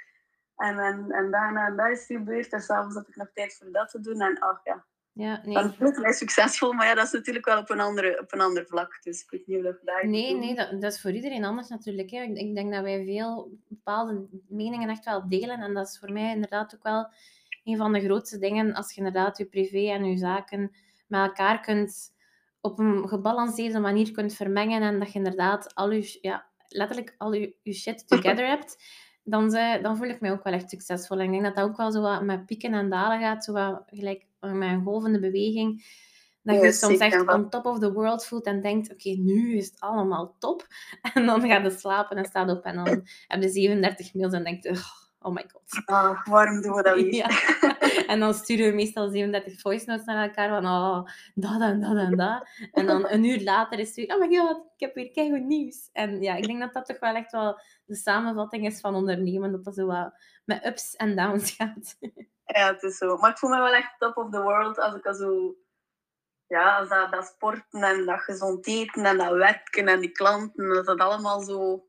En, 0.56 0.78
en, 0.78 1.10
en 1.10 1.30
daarna 1.30 1.66
en 1.66 1.76
dat 1.76 1.88
is 1.88 2.06
gebeurd. 2.06 2.52
En 2.52 2.60
s'avonds 2.60 2.94
had 2.94 3.08
ik 3.08 3.16
nog 3.16 3.28
tijd 3.34 3.56
voor 3.56 3.72
dat 3.72 3.90
te 3.90 4.00
doen. 4.00 4.20
En 4.20 4.38
ach 4.38 4.60
ja, 4.64 4.84
Ja, 5.12 5.40
nee. 5.44 5.54
Dan 5.54 5.74
voel 5.74 5.88
ik 5.88 5.98
mij 5.98 6.12
succesvol, 6.12 6.72
maar 6.72 6.86
ja, 6.86 6.94
dat 6.94 7.06
is 7.06 7.12
natuurlijk 7.12 7.44
wel 7.44 7.58
op 7.58 7.70
een, 7.70 7.80
andere, 7.80 8.20
op 8.20 8.32
een 8.32 8.40
ander 8.40 8.66
vlak. 8.66 9.02
Dus 9.02 9.22
ik 9.22 9.30
weet 9.30 9.46
niet 9.46 9.56
hoe 9.56 9.78
dat 9.84 10.02
Nee, 10.02 10.34
nee 10.34 10.54
dat, 10.54 10.80
dat 10.80 10.92
is 10.92 11.00
voor 11.00 11.10
iedereen 11.10 11.44
anders 11.44 11.68
natuurlijk. 11.68 12.10
Hè. 12.10 12.22
Ik, 12.22 12.36
ik 12.36 12.54
denk 12.54 12.72
dat 12.72 12.82
wij 12.82 13.04
veel 13.04 13.58
bepaalde 13.68 14.26
meningen 14.48 14.88
echt 14.88 15.04
wel 15.04 15.28
delen. 15.28 15.60
En 15.60 15.74
dat 15.74 15.88
is 15.88 15.98
voor 15.98 16.12
mij 16.12 16.34
inderdaad 16.34 16.74
ook 16.74 16.82
wel 16.82 17.08
een 17.66 17.76
van 17.76 17.92
de 17.92 18.00
grootste 18.00 18.38
dingen. 18.38 18.74
Als 18.74 18.90
je 18.92 18.96
inderdaad 18.96 19.38
je 19.38 19.44
privé 19.46 19.90
en 19.92 20.04
je 20.04 20.16
zaken 20.16 20.60
met 21.06 21.20
elkaar 21.20 21.60
kunt 21.60 22.14
op 22.60 22.78
een 22.78 23.08
gebalanceerde 23.08 23.78
manier 23.78 24.10
kunt 24.10 24.34
vermengen. 24.34 24.82
En 24.82 24.98
dat 24.98 25.12
je 25.12 25.18
inderdaad 25.18 25.74
al 25.74 25.90
je, 25.90 26.18
ja, 26.20 26.46
letterlijk 26.68 27.14
al 27.18 27.32
je, 27.32 27.54
je 27.62 27.72
shit 27.72 28.08
together 28.08 28.46
hebt. 28.46 28.82
Dan, 29.24 29.50
ze, 29.50 29.78
dan 29.82 29.96
voel 29.96 30.08
ik 30.08 30.20
mij 30.20 30.30
ook 30.30 30.44
wel 30.44 30.52
echt 30.52 30.70
succesvol. 30.70 31.18
En 31.18 31.24
ik 31.24 31.30
denk 31.30 31.42
dat 31.44 31.54
dat 31.56 31.64
ook 31.64 31.76
wel 31.76 31.92
zo 31.92 32.00
wat 32.00 32.22
met 32.22 32.46
pieken 32.46 32.74
en 32.74 32.90
dalen 32.90 33.20
gaat. 33.20 33.44
Zo 33.44 33.52
wat, 33.52 33.82
gelijk 33.86 34.24
met 34.40 34.52
een 34.62 34.82
golvende 34.84 35.20
beweging. 35.20 35.84
Dat 36.42 36.56
je 36.56 36.62
Ja, 36.62 36.72
soms 36.72 36.98
echt 36.98 37.24
wel. 37.24 37.34
on 37.34 37.50
top 37.50 37.66
of 37.66 37.78
the 37.78 37.92
world 37.92 38.26
voelt 38.26 38.44
en 38.46 38.60
denkt, 38.60 38.92
oké, 38.92 39.08
nu 39.10 39.56
is 39.56 39.66
het 39.66 39.80
allemaal 39.80 40.36
top. 40.38 40.66
En 41.14 41.26
dan 41.26 41.40
ga 41.40 41.56
je 41.58 41.70
slapen 41.70 42.16
en 42.16 42.24
staat 42.24 42.50
op 42.50 42.64
en 42.64 42.74
dan 42.76 43.06
heb 43.26 43.42
je 43.42 43.48
37 43.48 44.14
mails 44.14 44.32
en 44.32 44.44
denkt, 44.44 44.66
"Ugh, 44.66 45.05
oh 45.26 45.32
my 45.32 45.44
god. 45.52 45.82
Ah, 45.84 46.26
waarom 46.26 46.62
doen 46.62 46.74
we 46.74 46.82
dat 46.82 46.94
weer? 46.94 47.14
Ja. 47.22 47.28
En 48.12 48.20
dan 48.20 48.34
sturen 48.34 48.66
we 48.66 48.74
meestal 48.74 49.08
37 49.08 49.60
voice 49.60 49.84
notes 49.86 50.04
naar 50.04 50.28
elkaar 50.28 50.48
van, 50.48 50.66
oh, 50.66 51.08
dat 51.34 51.60
en 51.60 51.80
dat 51.80 51.96
en 51.96 52.16
dat. 52.16 52.48
En 52.72 52.86
dan 52.86 53.08
een 53.08 53.24
uur 53.24 53.42
later 53.42 53.78
is 53.78 53.86
het 53.86 53.96
weer, 53.96 54.14
oh 54.14 54.20
my 54.20 54.36
god, 54.36 54.56
ik 54.56 54.80
heb 54.80 54.94
weer 54.94 55.10
keigoed 55.10 55.44
nieuws. 55.44 55.88
En 55.92 56.22
ja, 56.22 56.34
ik 56.34 56.46
denk 56.46 56.60
dat 56.60 56.72
dat 56.72 56.86
toch 56.86 57.00
wel 57.00 57.14
echt 57.14 57.32
wel 57.32 57.60
de 57.84 57.94
samenvatting 57.94 58.66
is 58.66 58.80
van 58.80 58.94
ondernemen, 58.94 59.52
dat 59.52 59.64
dat 59.64 59.74
zo 59.74 59.86
wat 59.86 60.12
met 60.44 60.66
ups 60.66 60.96
en 60.96 61.16
downs 61.16 61.50
gaat. 61.50 61.96
Ja, 62.46 62.72
het 62.72 62.82
is 62.82 62.96
zo. 62.96 63.16
Maar 63.16 63.30
ik 63.30 63.38
voel 63.38 63.50
me 63.50 63.56
wel 63.56 63.74
echt 63.74 63.94
top 63.98 64.16
of 64.16 64.30
the 64.30 64.42
world 64.42 64.78
als 64.78 64.94
ik 64.94 65.06
al 65.06 65.14
zo... 65.14 65.56
Ja, 66.46 66.78
als 66.78 66.88
dat, 66.88 67.12
dat 67.12 67.26
sporten 67.26 67.82
en 67.82 68.04
dat 68.04 68.20
gezond 68.20 68.66
eten 68.66 69.04
en 69.04 69.18
dat 69.18 69.32
werken 69.32 69.88
en 69.88 70.00
die 70.00 70.10
klanten, 70.10 70.68
dat 70.68 70.86
dat 70.86 70.98
allemaal 70.98 71.40
zo... 71.40 71.86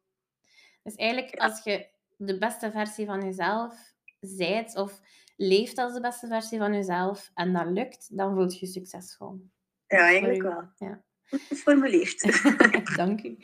Dus 0.84 0.96
eigenlijk, 0.96 1.36
als 1.36 1.63
je 1.63 1.89
de 2.18 2.38
beste 2.38 2.72
versie 2.72 3.06
van 3.06 3.22
jezelf 3.22 3.94
zijt 4.20 4.76
of 4.76 5.02
leeft 5.36 5.78
als 5.78 5.94
de 5.94 6.02
beste 6.02 6.28
versie 6.28 6.58
van 6.58 6.74
jezelf 6.74 7.32
en 7.34 7.54
dat 7.54 7.66
lukt, 7.66 8.18
dan 8.18 8.34
voel 8.34 8.52
je 8.52 8.58
je 8.60 8.66
succesvol. 8.66 9.42
Ja, 9.88 9.98
eigenlijk 9.98 10.42
wel. 10.42 10.64
Ja. 10.76 11.04
Geformuleerd. 11.29 12.41
Dank 12.96 13.24
u. 13.24 13.38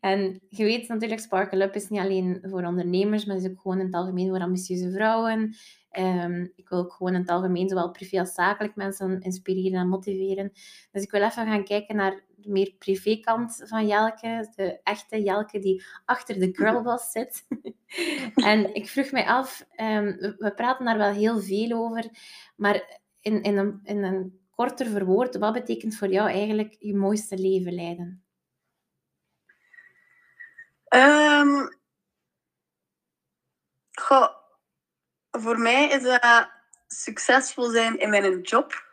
En 0.00 0.40
je 0.48 0.64
weet 0.64 0.88
natuurlijk, 0.88 1.20
Sparkle 1.20 1.64
Up 1.64 1.74
is 1.74 1.88
niet 1.88 2.00
alleen 2.00 2.38
voor 2.42 2.64
ondernemers, 2.64 3.24
maar 3.24 3.36
is 3.36 3.46
ook 3.46 3.60
gewoon 3.60 3.78
in 3.78 3.86
het 3.86 3.94
algemeen 3.94 4.28
voor 4.28 4.40
ambitieuze 4.40 4.90
vrouwen. 4.90 5.56
Ehm, 5.90 6.46
ik 6.54 6.68
wil 6.68 6.78
ook 6.78 6.92
gewoon 6.92 7.14
in 7.14 7.20
het 7.20 7.30
algemeen, 7.30 7.68
zowel 7.68 7.90
privé 7.90 8.18
als 8.18 8.34
zakelijk, 8.34 8.76
mensen 8.76 9.20
inspireren 9.20 9.80
en 9.80 9.88
motiveren. 9.88 10.52
Dus 10.92 11.02
ik 11.02 11.10
wil 11.10 11.22
even 11.22 11.46
gaan 11.46 11.64
kijken 11.64 11.96
naar 11.96 12.24
de 12.36 12.50
meer 12.50 12.74
privékant 12.78 13.62
van 13.64 13.86
Jelke. 13.86 14.52
De 14.54 14.80
echte 14.82 15.22
Jelke 15.22 15.58
die 15.58 15.84
achter 16.04 16.38
de 16.38 16.48
girlboss 16.52 17.10
zit. 17.10 17.46
en 18.34 18.74
ik 18.74 18.88
vroeg 18.88 19.10
mij 19.10 19.26
af, 19.26 19.66
ehm, 19.70 20.34
we 20.38 20.52
praten 20.54 20.84
daar 20.84 20.98
wel 20.98 21.12
heel 21.12 21.40
veel 21.40 21.78
over, 21.78 22.10
maar 22.56 23.00
in, 23.20 23.42
in, 23.42 23.56
een, 23.56 23.80
in 23.82 24.02
een 24.02 24.45
korter 24.56 24.86
verwoord, 24.86 25.36
wat 25.36 25.52
betekent 25.52 25.96
voor 25.96 26.08
jou 26.08 26.30
eigenlijk 26.30 26.76
je 26.78 26.94
mooiste 26.94 27.38
leven 27.38 27.74
leiden? 27.74 28.24
Ehm, 30.84 31.68
goh, 33.92 34.28
voor 35.30 35.58
mij 35.58 35.88
is 35.88 36.02
dat 36.02 36.48
succesvol 36.86 37.70
zijn 37.70 37.98
in 37.98 38.10
mijn 38.10 38.40
job. 38.40 38.84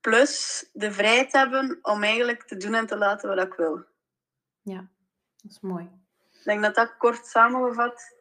Plus 0.00 0.66
de 0.72 0.92
vrijheid 0.92 1.32
hebben 1.32 1.78
om 1.82 2.02
eigenlijk 2.02 2.42
te 2.42 2.56
doen 2.56 2.74
en 2.74 2.86
te 2.86 2.96
laten 2.96 3.28
wat 3.28 3.46
ik 3.46 3.54
wil. 3.54 3.84
Ja, 4.62 4.88
dat 5.36 5.50
is 5.50 5.60
mooi. 5.60 5.84
Ik 6.32 6.44
denk 6.44 6.62
dat 6.62 6.74
dat 6.74 6.96
kort 6.96 7.26
samengevat. 7.26 8.19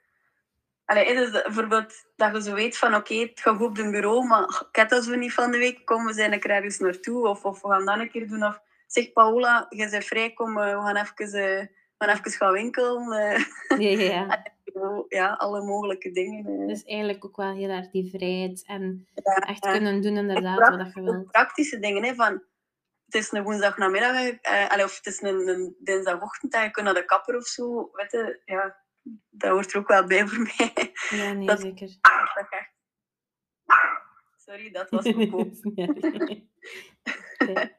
Allee, 0.89 1.29
bijvoorbeeld 1.31 1.93
dat 2.15 2.35
je 2.35 2.41
zo 2.41 2.53
weet 2.53 2.77
van 2.77 2.95
oké, 2.95 3.13
het 3.15 3.39
gaat 3.39 3.55
goed 3.57 3.67
op 3.67 3.77
het 3.77 3.91
bureau, 3.91 4.25
maar 4.27 4.43
ik 4.69 4.75
heb 4.75 4.89
dat 4.89 5.03
zo 5.03 5.15
niet 5.15 5.33
van 5.33 5.51
de 5.51 5.57
week. 5.57 5.85
Kom, 5.85 6.05
we 6.05 6.13
zijn 6.13 6.31
er 6.33 6.49
ergens 6.49 6.77
naartoe. 6.79 7.27
Of, 7.27 7.45
of 7.45 7.61
we 7.61 7.67
gaan 7.67 7.85
dat 7.85 7.99
een 7.99 8.11
keer 8.11 8.27
doen. 8.27 8.43
Of 8.43 8.59
zeg 8.87 9.11
Paola, 9.13 9.65
je 9.69 9.89
bent 9.89 10.05
vrij, 10.05 10.33
kom, 10.33 10.57
eh, 10.57 10.79
we 10.79 10.85
gaan 10.85 10.95
even, 10.95 11.15
eh, 11.41 11.65
we 11.97 12.05
gaan 12.05 12.09
even 12.17 12.31
gaan 12.31 12.51
winkelen. 12.51 13.11
eh. 13.11 13.39
Ja, 13.79 13.89
ja, 14.03 14.11
ja. 14.11 14.43
ja, 15.19 15.33
alle 15.33 15.61
mogelijke 15.63 16.11
dingen. 16.11 16.67
Dus 16.67 16.83
eigenlijk 16.83 17.25
ook 17.25 17.35
wel 17.37 17.53
heel 17.55 17.69
erg 17.69 17.89
die 17.91 18.09
vrijheid 18.09 18.63
en 18.67 19.07
Ja, 19.23 19.33
echt 19.35 19.63
ja. 19.65 19.71
kunnen 19.71 20.01
doen 20.01 20.17
inderdaad 20.17 20.75
wat 20.75 20.93
je 20.93 21.01
wilt. 21.01 21.31
praktische 21.31 21.79
dingen, 21.79 22.03
hè, 22.03 22.13
van 22.15 22.43
het 23.05 23.15
is 23.15 23.31
een 23.31 23.43
woensdagnamiddag, 23.43 24.29
eh, 24.41 24.83
of 24.83 24.95
het 24.97 25.05
is 25.05 25.21
een, 25.21 25.47
een 25.47 25.75
dinsdagochtend 25.79 26.53
en 26.53 26.63
je 26.63 26.71
kunt 26.71 26.85
naar 26.85 26.93
de 26.93 27.05
kapper 27.05 27.35
of 27.35 27.45
zo. 27.45 27.89
Weet 27.93 28.11
je, 28.11 28.41
ja, 28.45 28.77
dat 29.29 29.51
hoort 29.51 29.73
er 29.73 29.79
ook 29.79 29.87
wel 29.87 30.05
bij 30.05 30.27
voor 30.27 30.43
mij. 30.57 30.93
Ja, 31.09 31.33
nee, 31.33 31.47
Dat- 31.47 31.61
zeker. 31.61 31.97
Dat 32.33 32.47
Sorry, 34.37 34.71
dat 34.71 34.89
was. 34.89 35.03
Dat 35.13 35.15
niet 35.15 35.77
erg. 35.77 36.39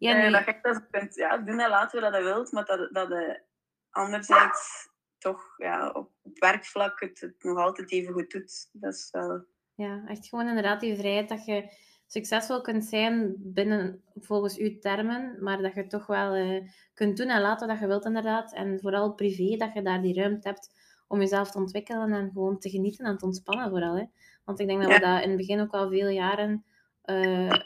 Ja. 0.00 0.14
Eh, 0.14 0.20
nee, 0.20 0.30
dat 0.30 0.44
je 0.44 0.50
echt 0.50 0.62
dat 0.62 0.90
kunt 0.90 1.14
ja, 1.14 1.38
doen 1.38 1.60
en 1.60 1.70
laten 1.70 2.00
wat 2.00 2.14
je 2.14 2.22
wilt, 2.22 2.52
maar 2.52 2.64
dat, 2.64 2.94
dat 2.94 3.08
je 3.08 3.42
anderzijds 3.90 4.88
toch 5.18 5.54
ja, 5.56 5.90
op, 5.90 6.10
op 6.22 6.38
werkvlak 6.38 7.00
het, 7.00 7.20
het 7.20 7.42
nog 7.42 7.58
altijd 7.58 7.90
even 7.92 8.12
goed 8.12 8.30
doet. 8.30 8.68
Dat 8.72 8.94
is 8.94 9.08
wel... 9.10 9.44
ja, 9.74 10.02
echt 10.06 10.28
gewoon 10.28 10.48
inderdaad 10.48 10.80
die 10.80 10.96
vrijheid 10.96 11.28
dat 11.28 11.44
je 11.44 11.70
succesvol 12.12 12.60
kunt 12.60 12.84
zijn 12.84 13.34
binnen 13.38 14.02
volgens 14.14 14.58
uw 14.58 14.78
termen, 14.78 15.36
maar 15.40 15.62
dat 15.62 15.74
je 15.74 15.86
toch 15.86 16.06
wel 16.06 16.34
eh, 16.34 16.66
kunt 16.94 17.16
doen 17.16 17.28
en 17.28 17.40
laten 17.40 17.68
wat 17.68 17.78
je 17.78 17.86
wilt 17.86 18.04
inderdaad. 18.04 18.54
En 18.54 18.80
vooral 18.80 19.14
privé, 19.14 19.56
dat 19.56 19.72
je 19.74 19.82
daar 19.82 20.02
die 20.02 20.14
ruimte 20.14 20.48
hebt 20.48 20.70
om 21.08 21.20
jezelf 21.20 21.50
te 21.50 21.58
ontwikkelen 21.58 22.12
en 22.12 22.30
gewoon 22.32 22.58
te 22.58 22.70
genieten 22.70 23.04
en 23.06 23.16
te 23.16 23.24
ontspannen 23.24 23.70
vooral. 23.70 23.96
Hè. 23.96 24.04
Want 24.44 24.60
ik 24.60 24.66
denk 24.66 24.82
dat 24.82 24.92
we 24.92 25.00
dat 25.00 25.22
in 25.22 25.28
het 25.28 25.36
begin 25.36 25.60
ook 25.60 25.72
wel 25.72 25.88
veel 25.88 26.08
jaren, 26.08 26.64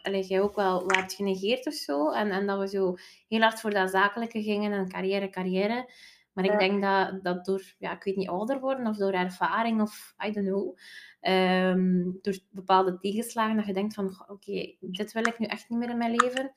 allee, 0.02 0.22
jij 0.26 0.40
ook 0.40 0.54
wel 0.54 0.84
hebt 0.86 1.12
genegeerd 1.12 1.66
of 1.66 1.74
zo. 1.74 2.10
En, 2.10 2.30
en 2.30 2.46
dat 2.46 2.58
we 2.58 2.68
zo 2.68 2.94
heel 3.28 3.40
hard 3.40 3.60
voor 3.60 3.70
dat 3.70 3.90
zakelijke 3.90 4.42
gingen 4.42 4.72
en 4.72 4.88
carrière, 4.88 5.30
carrière. 5.30 5.90
Maar 6.34 6.44
ik 6.44 6.50
Ja. 6.50 6.58
denk 6.58 6.82
dat, 6.82 7.22
dat 7.24 7.44
door, 7.44 7.62
ja, 7.78 7.92
ik 7.92 8.04
weet 8.04 8.16
niet, 8.16 8.28
ouder 8.28 8.60
worden 8.60 8.86
of 8.86 8.96
door 8.96 9.12
ervaring 9.12 9.80
of 9.80 10.14
I 10.26 10.32
don't 10.32 10.46
know, 10.46 10.76
ehm, 11.20 12.02
door 12.22 12.38
bepaalde 12.50 12.98
tegenslagen, 12.98 13.56
dat 13.56 13.66
je 13.66 13.72
denkt 13.72 13.94
van, 13.94 14.10
"Goh, 14.12 14.30
oké, 14.30 14.74
dit 14.80 15.12
wil 15.12 15.26
ik 15.26 15.38
nu 15.38 15.46
echt 15.46 15.68
niet 15.68 15.78
meer 15.78 15.90
in 15.90 15.98
mijn 15.98 16.14
leven. 16.14 16.52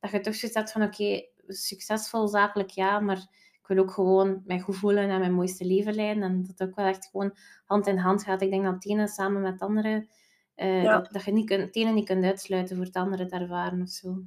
Dat 0.00 0.10
je 0.10 0.20
toch 0.20 0.34
zoiets 0.34 0.58
hebt 0.58 0.72
van, 0.72 0.82
oké, 0.82 1.22
succesvol 1.46 2.28
zakelijk 2.28 2.70
ja, 2.70 3.00
maar 3.00 3.16
ik 3.52 3.66
wil 3.66 3.78
ook 3.78 3.90
gewoon 3.90 4.42
mij 4.46 4.60
goed 4.60 4.76
voelen 4.76 5.10
en 5.10 5.18
mijn 5.20 5.32
mooiste 5.34 5.64
leven 5.64 5.94
leiden. 5.94 6.22
En 6.22 6.40
dat 6.40 6.48
het 6.58 6.68
ook 6.68 6.76
wel 6.76 6.86
echt 6.86 7.08
gewoon 7.10 7.36
hand 7.64 7.86
in 7.86 7.96
hand 7.98 8.24
gaat. 8.24 8.42
Ik 8.42 8.50
denk 8.50 8.64
dat 8.64 8.74
het 8.74 8.86
ene 8.86 9.08
samen 9.08 9.42
met 9.42 9.52
het 9.52 9.60
andere, 9.62 10.06
eh, 10.54 10.82
Ja. 10.82 10.92
dat, 11.00 11.12
dat 11.12 11.24
je 11.24 11.32
niet 11.32 11.46
kunt, 11.46 11.60
het 11.60 11.76
ene 11.76 11.90
niet 11.92 12.06
kunt 12.06 12.24
uitsluiten 12.24 12.76
voor 12.76 12.84
het 12.84 12.96
andere 12.96 13.26
te 13.26 13.36
ervaren 13.36 13.82
of 13.82 13.88
zo. 13.88 14.22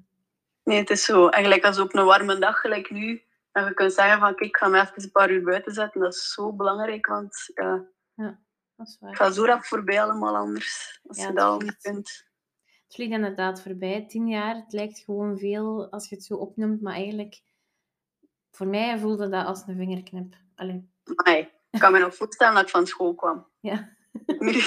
Nee, 0.64 0.80
het 0.80 0.90
is 0.90 1.04
zo. 1.06 1.28
Eigenlijk 1.28 1.66
als 1.66 1.80
op 1.80 1.96
een 1.96 2.06
warme 2.06 2.38
dag, 2.40 2.60
gelijk 2.60 2.90
nu, 2.92 3.22
dat 3.62 3.68
je 3.68 3.74
kunt 3.74 3.94
zeggen 3.94 4.20
van 4.20 4.36
kijk, 4.36 4.50
ik 4.50 4.58
ga 4.58 4.68
me 4.68 4.82
even 4.82 5.04
een 5.04 5.12
paar 5.12 5.32
uur 5.32 5.44
buiten 5.44 5.74
zetten. 5.74 6.02
Dat 6.02 6.14
is 6.14 6.32
zo 6.34 6.54
belangrijk, 6.54 7.06
want 7.08 7.52
ja, 7.54 7.86
Dat 8.16 8.88
is 8.88 8.92
het 8.92 8.98
waar. 9.00 9.16
gaat 9.16 9.36
zo 9.36 9.46
rap 9.46 9.64
voorbij 9.66 10.02
allemaal 10.02 10.36
anders. 10.36 11.00
Als 11.08 11.18
Ja, 11.18 11.24
je 11.24 11.30
het 11.30 11.38
dat 11.38 11.46
al 11.46 11.60
niet 11.60 11.78
kunt. 11.82 12.24
Het 12.86 12.96
vliegt 12.96 13.12
inderdaad 13.12 13.62
voorbij. 13.62 14.06
Tien 14.08 14.28
jaar, 14.28 14.56
het 14.56 14.74
lijkt 14.74 15.00
gewoon 15.00 15.38
veel 15.38 15.92
als 15.92 16.10
je 16.10 16.16
het 16.16 16.24
zo 16.26 16.34
opnoemt, 16.36 16.82
maar 16.82 16.94
eigenlijk, 16.94 17.42
voor 18.52 18.68
mij 18.68 19.00
voelde 19.00 19.30
dat 19.30 19.46
als 19.46 19.64
een 19.68 19.76
vingerknip. 19.78 20.34
Allee, 20.56 20.90
Amai, 21.16 21.50
ik 21.70 21.80
kan 21.80 21.92
me 21.92 22.00
nog 22.00 22.16
voorstellen 22.16 22.54
dat 22.54 22.64
ik 22.64 22.70
van 22.70 22.88
school 22.88 23.16
kwam. 23.16 23.48
ja. 23.60 23.94
Nu, 24.40 24.54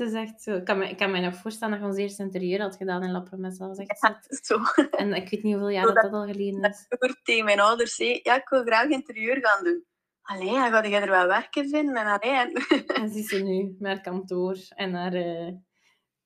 Het 0.00 0.08
is 0.08 0.14
echt 0.14 0.42
zo. 0.42 0.54
Ik 0.54 0.64
kan 0.64 0.78
me, 0.78 0.88
ik 0.88 0.96
kan 0.96 1.10
me 1.10 1.20
nog 1.20 1.34
voorstellen 1.34 1.74
dat 1.74 1.82
je 1.82 1.90
ons 1.90 1.98
eerste 1.98 2.22
interieur 2.22 2.60
had 2.60 2.76
gedaan 2.76 3.02
in 3.02 3.10
La 3.10 3.20
Promessa. 3.20 3.66
Dat 3.66 3.76
was 3.76 3.86
echt 3.86 3.98
zot. 3.98 4.44
zo. 4.46 4.58
En 4.90 5.12
ik 5.12 5.30
weet 5.30 5.42
niet 5.42 5.52
hoeveel 5.52 5.68
jaar 5.68 5.86
dat, 5.86 5.94
dat 5.94 6.12
al 6.12 6.26
geleden 6.26 6.62
is. 6.62 6.86
vroeger 6.88 7.20
tegen 7.22 7.44
mijn 7.44 7.60
ouders 7.60 7.94
zei, 7.94 8.20
ja, 8.22 8.36
ik 8.36 8.48
wil 8.48 8.62
graag 8.62 8.88
interieur 8.88 9.46
gaan 9.46 9.64
doen. 9.64 9.84
Allee, 10.22 10.50
ja, 10.50 10.70
ga 10.70 10.88
jij 10.88 11.02
er 11.02 11.10
wel 11.10 11.26
werken 11.26 11.68
vinden? 11.68 11.94
En 11.94 12.06
allee, 12.06 12.36
en... 12.36 12.52
En 13.02 13.10
zie 13.10 13.22
ze 13.22 13.42
nu 13.42 13.76
met 13.78 13.92
haar 13.92 14.00
kantoor 14.00 14.56
en 14.68 14.94
haar 14.94 15.12
eh, 15.12 15.52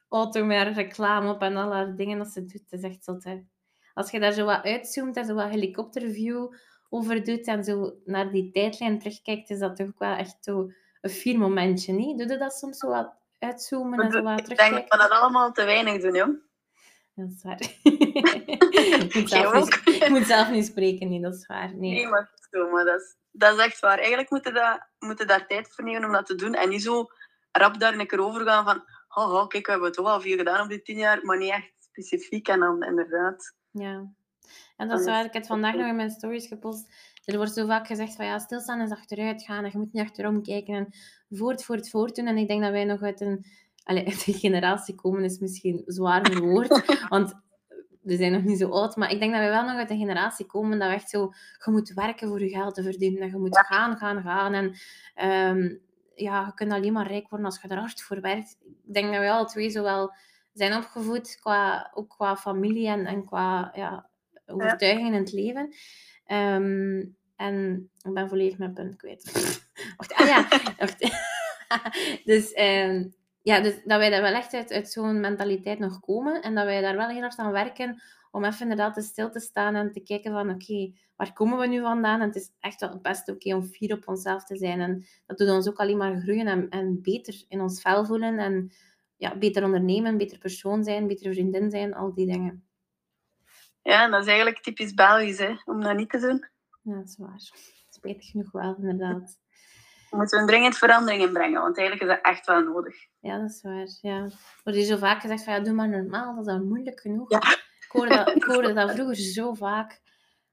auto 0.09 0.45
met 0.45 0.57
haar 0.57 0.73
reclame 0.73 1.31
op 1.33 1.43
en 1.43 1.57
al 1.57 1.73
haar 1.73 1.97
dingen 1.97 2.19
dat 2.19 2.29
ze 2.29 2.45
doet. 2.45 2.71
Het 2.71 2.73
is 2.73 2.83
echt 2.83 3.05
zot, 3.05 3.25
hè. 3.25 3.41
Als 3.95 4.11
je 4.11 4.21
daar 4.21 4.33
zo 4.33 4.45
wat 4.45 4.65
uitzoomt 4.65 5.17
en 5.17 5.25
zo 5.25 5.35
wat 5.35 5.49
helikopterview 5.49 6.53
over 6.89 7.25
doet 7.25 7.47
en 7.47 7.65
zo 7.65 7.97
naar 8.05 8.31
die 8.31 8.51
tijdlijn 8.51 8.99
terugkijkt, 8.99 9.51
is 9.51 9.59
dat 9.59 9.77
toch 9.77 9.87
ook 9.87 9.99
wel 9.99 10.17
echt 10.17 10.37
zo 10.41 10.71
een 11.01 11.11
fier 11.11 11.39
momentje, 11.39 11.93
niet? 11.93 12.19
Doe 12.19 12.29
je 12.29 12.39
dat 12.39 12.53
soms 12.53 12.79
zo 12.79 12.89
wat 12.89 13.23
uitzoomen 13.45 14.01
en 14.01 14.11
zo 14.11 14.23
wat 14.23 14.51
Ik 14.51 14.57
denk 14.57 14.73
dat 14.73 14.85
we 14.89 14.97
dat 14.97 15.11
allemaal 15.11 15.53
te 15.53 15.65
weinig 15.65 16.03
doen, 16.03 16.15
joh. 16.15 16.43
Dat 17.15 17.29
is 17.31 17.43
waar. 17.43 17.61
ik, 19.03 19.15
moet 19.15 19.29
zelf 19.29 19.55
niet, 19.55 20.03
ik 20.03 20.09
moet 20.09 20.27
zelf 20.27 20.51
niet 20.51 20.67
spreken, 20.67 21.09
nee, 21.09 21.21
dat 21.21 21.35
is 21.35 21.47
waar. 21.47 21.75
Nee. 21.77 21.91
Nee, 21.91 22.07
maar, 22.07 22.31
het 22.35 22.49
zo, 22.51 22.71
maar 22.71 22.85
dat, 22.85 23.01
is, 23.01 23.17
dat 23.31 23.59
is 23.59 23.65
echt 23.65 23.81
waar. 23.81 23.99
Eigenlijk 23.99 24.31
moeten 24.31 24.53
we 24.53 24.81
moeten 24.99 25.27
daar 25.27 25.47
tijd 25.47 25.75
voor 25.75 25.85
nemen 25.85 26.05
om 26.05 26.13
dat 26.13 26.27
te 26.27 26.35
doen. 26.35 26.55
En 26.55 26.69
niet 26.69 26.83
zo 26.83 27.07
rap 27.53 27.81
daar 27.81 27.99
een 27.99 28.07
keer 28.07 28.21
over 28.21 28.45
gaan 28.45 28.65
van 28.65 28.85
oh, 29.09 29.35
oh, 29.35 29.47
kijk, 29.47 29.67
we 29.67 29.73
hebben 29.73 29.93
toch 29.93 30.07
wel 30.07 30.21
veel 30.21 30.37
gedaan 30.37 30.63
op 30.63 30.69
die 30.69 30.83
tien 30.83 30.99
jaar, 30.99 31.25
maar 31.25 31.39
niet 31.39 31.51
echt 31.51 31.73
specifiek. 31.79 32.49
En 32.49 32.61
dan 32.61 32.83
inderdaad. 32.83 33.55
Ja. 33.71 34.13
En 34.77 34.89
dat 34.89 35.01
is 35.01 35.07
waar, 35.07 35.25
ik 35.25 35.33
heb 35.33 35.47
vandaag 35.47 35.75
nog 35.75 35.87
in 35.87 35.97
mijn 35.97 36.11
stories 36.11 36.47
gepost. 36.47 36.87
Er 37.25 37.37
wordt 37.37 37.53
zo 37.53 37.67
vaak 37.67 37.87
gezegd 37.87 38.17
van 38.17 38.27
ja, 38.27 38.39
stilstaan 38.39 38.81
is 38.81 38.91
achteruit 38.91 39.43
gaan 39.43 39.65
en 39.65 39.71
je 39.73 39.79
moet 39.79 39.93
niet 39.93 40.03
achterom 40.03 40.43
kijken 40.43 40.75
en 40.75 40.89
voort, 41.31 41.65
voort, 41.65 41.91
voort 41.91 42.17
doen. 42.17 42.27
En 42.27 42.37
ik 42.37 42.49
denk 42.49 42.63
dat 42.63 42.71
wij 42.71 42.85
nog 42.85 43.03
uit 43.03 43.21
een, 43.21 43.47
allez, 43.85 44.05
uit 44.11 44.27
een 44.27 44.35
generatie 44.35 44.95
komen, 44.95 45.25
is 45.25 45.39
misschien 45.39 45.83
zwaar 45.87 46.27
verwoord, 46.31 46.69
want 47.09 47.43
we 48.05 48.17
zijn 48.17 48.33
nog 48.33 48.43
niet 48.43 48.59
zo 48.59 48.69
oud, 48.69 48.97
maar 48.97 49.11
ik 49.11 49.19
denk 49.19 49.33
dat 49.33 49.43
we 49.43 49.49
wel 49.49 49.65
nog 49.65 49.77
uit 49.77 49.91
een 49.91 49.99
generatie 49.99 50.47
komen 50.47 50.79
dat 50.79 50.89
we 50.89 50.95
echt 50.95 51.11
zo, 51.11 51.33
je 51.65 51.71
moet 51.71 51.93
werken 51.93 52.29
voor 52.29 52.41
je 52.41 52.49
geld 52.49 52.75
te 52.75 52.83
verdienen, 52.83 53.21
dat 53.21 53.31
je 53.31 53.37
moet 53.37 53.59
gaan, 53.59 53.97
gaan, 53.97 54.23
gaan. 54.23 54.55
En 54.55 54.75
ehm, 55.15 55.75
ja, 56.15 56.45
je 56.47 56.55
kunt 56.55 56.73
alleen 56.73 56.93
maar 56.93 57.07
rijk 57.07 57.29
worden 57.29 57.47
als 57.47 57.61
je 57.63 57.69
er 57.69 57.79
hard 57.79 58.03
voor 58.03 58.21
werkt. 58.21 58.57
Ik 58.87 58.95
denk 58.95 59.13
dat 59.13 59.21
we 59.21 59.31
alle 59.31 59.47
twee 59.47 59.69
zo 59.71 59.83
wel 59.83 60.15
zijn 60.53 60.77
opgevoed, 60.77 61.39
qua, 61.41 61.91
ook 61.95 62.09
qua 62.09 62.37
familie 62.37 62.89
en, 62.89 63.07
en 63.07 63.25
qua 63.25 63.71
ja, 63.75 64.09
overtuigingen 64.47 65.13
in 65.13 65.21
het 65.21 65.33
leven. 65.33 65.75
Ehm, 66.25 67.05
en 67.37 67.89
ik 68.03 68.15
ben 68.15 68.29
volledig 68.29 68.59
mijn 68.59 68.73
punt 68.73 68.97
kwijt. 68.97 69.33
wacht, 69.97 70.13
ah 70.15 70.27
ja, 70.27 70.49
wacht. 70.79 70.99
dus, 72.31 72.59
um, 72.59 73.15
ja, 73.43 73.61
dus 73.61 73.75
dat 73.85 73.99
wij 73.99 74.11
daar 74.11 74.23
wel 74.23 74.35
echt 74.35 74.55
uit, 74.55 74.73
uit 74.73 74.91
zo'n 74.91 75.21
mentaliteit 75.21 75.79
nog 75.79 76.01
komen 76.01 76.43
en 76.43 76.55
dat 76.55 76.65
wij 76.65 76.81
daar 76.81 76.97
wel 76.97 77.09
heel 77.09 77.21
hard 77.21 77.39
aan 77.39 77.53
werken 77.53 78.03
om 78.35 78.45
even 78.45 78.61
inderdaad 78.61 79.05
stil 79.05 79.31
te 79.31 79.41
staan 79.41 79.75
en 79.75 79.93
te 79.93 80.01
kijken 80.01 80.33
van 80.33 80.51
oké, 80.51 80.93
waar 81.17 81.33
komen 81.33 81.59
we 81.59 81.67
nu 81.67 81.81
vandaan? 81.81 82.21
En 82.21 82.27
het 82.27 82.37
is 82.37 82.51
echt 82.61 82.81
wel 82.81 82.99
best 83.01 83.29
oké 83.29 83.55
om 83.55 83.63
fier 83.63 83.93
op 83.93 84.09
onszelf 84.09 84.45
te 84.45 84.57
zijn. 84.57 84.81
En 84.81 85.07
dat 85.27 85.39
doet 85.39 85.51
ons 85.51 85.69
ook 85.69 85.79
alleen 85.79 85.97
maar 85.97 86.21
groeien 86.21 86.47
en, 86.47 86.69
en 86.69 87.03
beter 87.03 87.45
in 87.49 87.61
ons 87.61 87.81
vel 87.81 88.05
voelen 88.05 88.39
en 88.39 88.73
ja, 89.17 89.39
beter 89.39 89.65
ondernemen, 89.65 90.17
beter 90.17 90.39
persoon 90.39 90.85
zijn, 90.85 91.07
beter 91.07 91.33
vriendin 91.33 91.71
zijn, 91.71 91.95
al 91.95 92.15
die 92.15 92.27
dingen. 92.27 92.65
Ja, 93.85 94.09
dat 94.09 94.21
is 94.21 94.27
eigenlijk 94.27 94.63
typisch 94.63 94.95
Belgisch, 94.95 95.39
hè, 95.39 95.55
om 95.65 95.81
dat 95.81 95.97
niet 95.97 96.11
te 96.11 96.19
doen. 96.19 96.49
Ja, 96.83 96.95
dat 96.95 97.09
is 97.09 97.17
waar. 97.19 97.41
Spijtig 97.89 98.31
genoeg 98.31 98.53
wel, 98.53 98.77
inderdaad. 98.79 99.39
We 100.11 100.17
moeten 100.17 100.39
een 100.39 100.47
dringend 100.47 100.79
verandering 100.79 101.23
in 101.23 101.33
brengen, 101.33 101.61
want 101.61 101.79
eigenlijk 101.79 102.11
is 102.11 102.17
dat 102.17 102.33
echt 102.33 102.47
wel 102.47 102.61
nodig. 102.61 102.97
Ja, 103.21 103.39
dat 103.39 103.51
is 103.51 103.63
waar. 103.63 103.89
Ja. 104.01 104.21
Wordt 104.63 104.79
hier 104.79 104.85
zo 104.85 104.97
vaak 104.97 105.21
gezegd 105.21 105.45
van, 105.45 105.53
ja, 105.53 105.61
doe 105.61 105.73
maar 105.73 105.89
normaal, 105.89 106.35
dat 106.35 106.47
is 106.47 106.53
dan 106.53 106.69
moeilijk 106.69 107.01
genoeg. 107.01 107.31
Ja. 107.31 107.39
Ik, 107.39 107.87
hoorde 107.89 108.17
dat, 108.17 108.35
ik 108.37 108.45
hoorde 108.45 108.73
dat 108.73 108.91
vroeger 108.91 109.17
zo 109.17 109.55
vaak. 109.55 110.01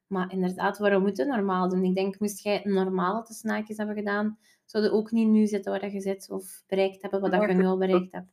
Maar 0.07 0.31
inderdaad, 0.31 0.77
waarom 0.77 1.01
moet 1.01 1.17
je 1.17 1.25
normaal 1.25 1.69
doen? 1.69 1.83
Ik 1.83 1.95
denk, 1.95 2.19
moest 2.19 2.43
jij 2.43 2.61
normaal 2.63 3.23
de 3.23 3.33
snaakjes 3.33 3.77
hebben 3.77 3.95
gedaan, 3.95 4.39
zou 4.65 4.83
je 4.83 4.91
ook 4.91 5.11
niet 5.11 5.27
nu 5.27 5.47
zitten 5.47 5.71
waar 5.71 5.91
je 5.91 6.01
zit 6.01 6.29
of 6.29 6.63
bereikt 6.67 7.01
hebben 7.01 7.21
wat 7.21 7.31
je 7.31 7.53
nu 7.53 7.65
al 7.65 7.77
bereikt 7.77 8.11
hebt. 8.11 8.31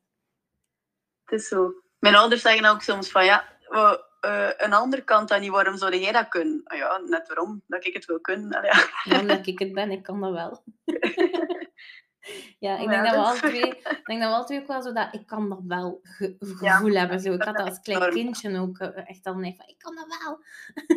Het 1.24 1.40
is 1.40 1.48
zo. 1.48 1.72
Mijn 1.98 2.14
ouders 2.14 2.42
zeggen 2.42 2.64
ook 2.64 2.82
soms 2.82 3.10
van, 3.10 3.24
ja, 3.24 3.44
we, 3.68 4.06
uh, 4.20 4.50
een 4.56 4.72
andere 4.72 5.02
kant 5.02 5.28
dan 5.28 5.40
niet. 5.40 5.50
Waarom 5.50 5.76
zou 5.76 5.96
jij 5.96 6.12
dat 6.12 6.28
kunnen? 6.28 6.60
Ah 6.64 6.78
ja, 6.78 6.98
net 6.98 7.28
waarom, 7.28 7.62
dat 7.66 7.86
ik 7.86 7.94
het 7.94 8.04
wil 8.04 8.20
kunnen. 8.20 8.62
Ja. 8.62 8.88
ja, 9.04 9.20
omdat 9.20 9.46
ik 9.46 9.58
het 9.58 9.72
ben, 9.72 9.90
ik 9.90 10.02
kan 10.02 10.20
dat 10.20 10.32
wel. 10.32 10.64
ja, 12.58 12.78
ik 12.78 12.88
denk, 12.88 13.04
dat 13.04 13.14
we 13.14 13.20
al 13.20 13.34
twee, 13.34 13.68
ik 13.68 14.00
denk 14.04 14.20
dat 14.20 14.30
we 14.30 14.36
al 14.36 14.44
twee 14.44 14.60
ook 14.60 14.66
wel 14.66 14.82
zo 14.82 14.92
dat 14.92 15.14
ik 15.14 15.26
kan 15.26 15.48
dat 15.48 15.60
wel 15.66 16.00
ge 16.02 16.36
gevoel 16.38 16.94
hebben. 16.94 17.20
Zo. 17.20 17.32
Ik 17.32 17.42
had 17.42 17.56
dat 17.56 17.68
als 17.68 17.80
klein 17.80 18.10
kindje 18.10 18.58
ook 18.58 18.78
eh, 18.78 19.08
echt 19.08 19.26
al 19.26 19.34
nee 19.34 19.54
van, 19.56 19.66
ik 19.66 19.78
kan 19.78 19.94
dat 19.94 20.06
wel. 20.24 20.42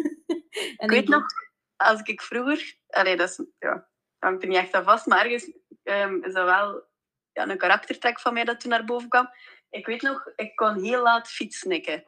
en 0.78 0.86
ik 0.86 0.90
weet 0.90 1.08
nog, 1.08 1.24
als 1.76 2.02
ik 2.02 2.22
vroeger, 2.22 2.76
allee, 2.88 3.18
dat 3.18 3.30
is, 3.30 3.46
ja, 3.60 3.88
hangt 4.20 4.44
er 4.44 4.50
niet 4.50 4.58
echt 4.58 4.74
aan 4.74 4.84
vast, 4.84 5.06
maar 5.06 5.26
ergens 5.26 5.52
um, 5.84 6.24
is 6.24 6.34
dat 6.34 6.46
wel 6.46 6.84
ja, 7.32 7.50
een 7.50 7.58
karaktertrek 7.58 8.20
van 8.20 8.34
mij 8.34 8.44
dat 8.44 8.60
toen 8.60 8.70
naar 8.70 8.86
boven 8.86 9.10
kwam. 9.10 9.30
Ik 9.70 9.86
weet 9.86 10.02
nog, 10.02 10.32
ik 10.36 10.56
kon 10.56 10.84
heel 10.84 11.02
laat 11.02 11.28
fietsnikken 11.28 12.06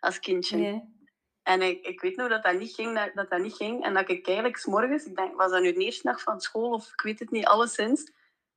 als 0.00 0.18
kindje. 0.18 0.88
En 1.42 1.62
ik, 1.62 1.86
ik 1.86 2.00
weet 2.00 2.16
nog 2.16 2.28
dat 2.28 2.42
dat 2.42 2.58
niet 2.58 2.74
ging, 2.74 2.94
dat, 2.94 3.10
dat, 3.14 3.30
dat 3.30 3.40
niet 3.40 3.54
ging. 3.54 3.84
En 3.84 3.94
dat 3.94 4.10
ik 4.10 4.26
eigenlijk 4.26 4.56
s'morgens, 4.56 5.04
ik 5.04 5.16
denk, 5.16 5.36
was 5.36 5.50
dat 5.50 5.62
nu 5.62 5.72
de 5.72 5.84
eerste 5.84 6.02
dag 6.02 6.22
van 6.22 6.40
school 6.40 6.72
of 6.72 6.92
ik 6.92 7.00
weet 7.00 7.18
het 7.18 7.30
niet, 7.30 7.46
alleszins. 7.46 8.12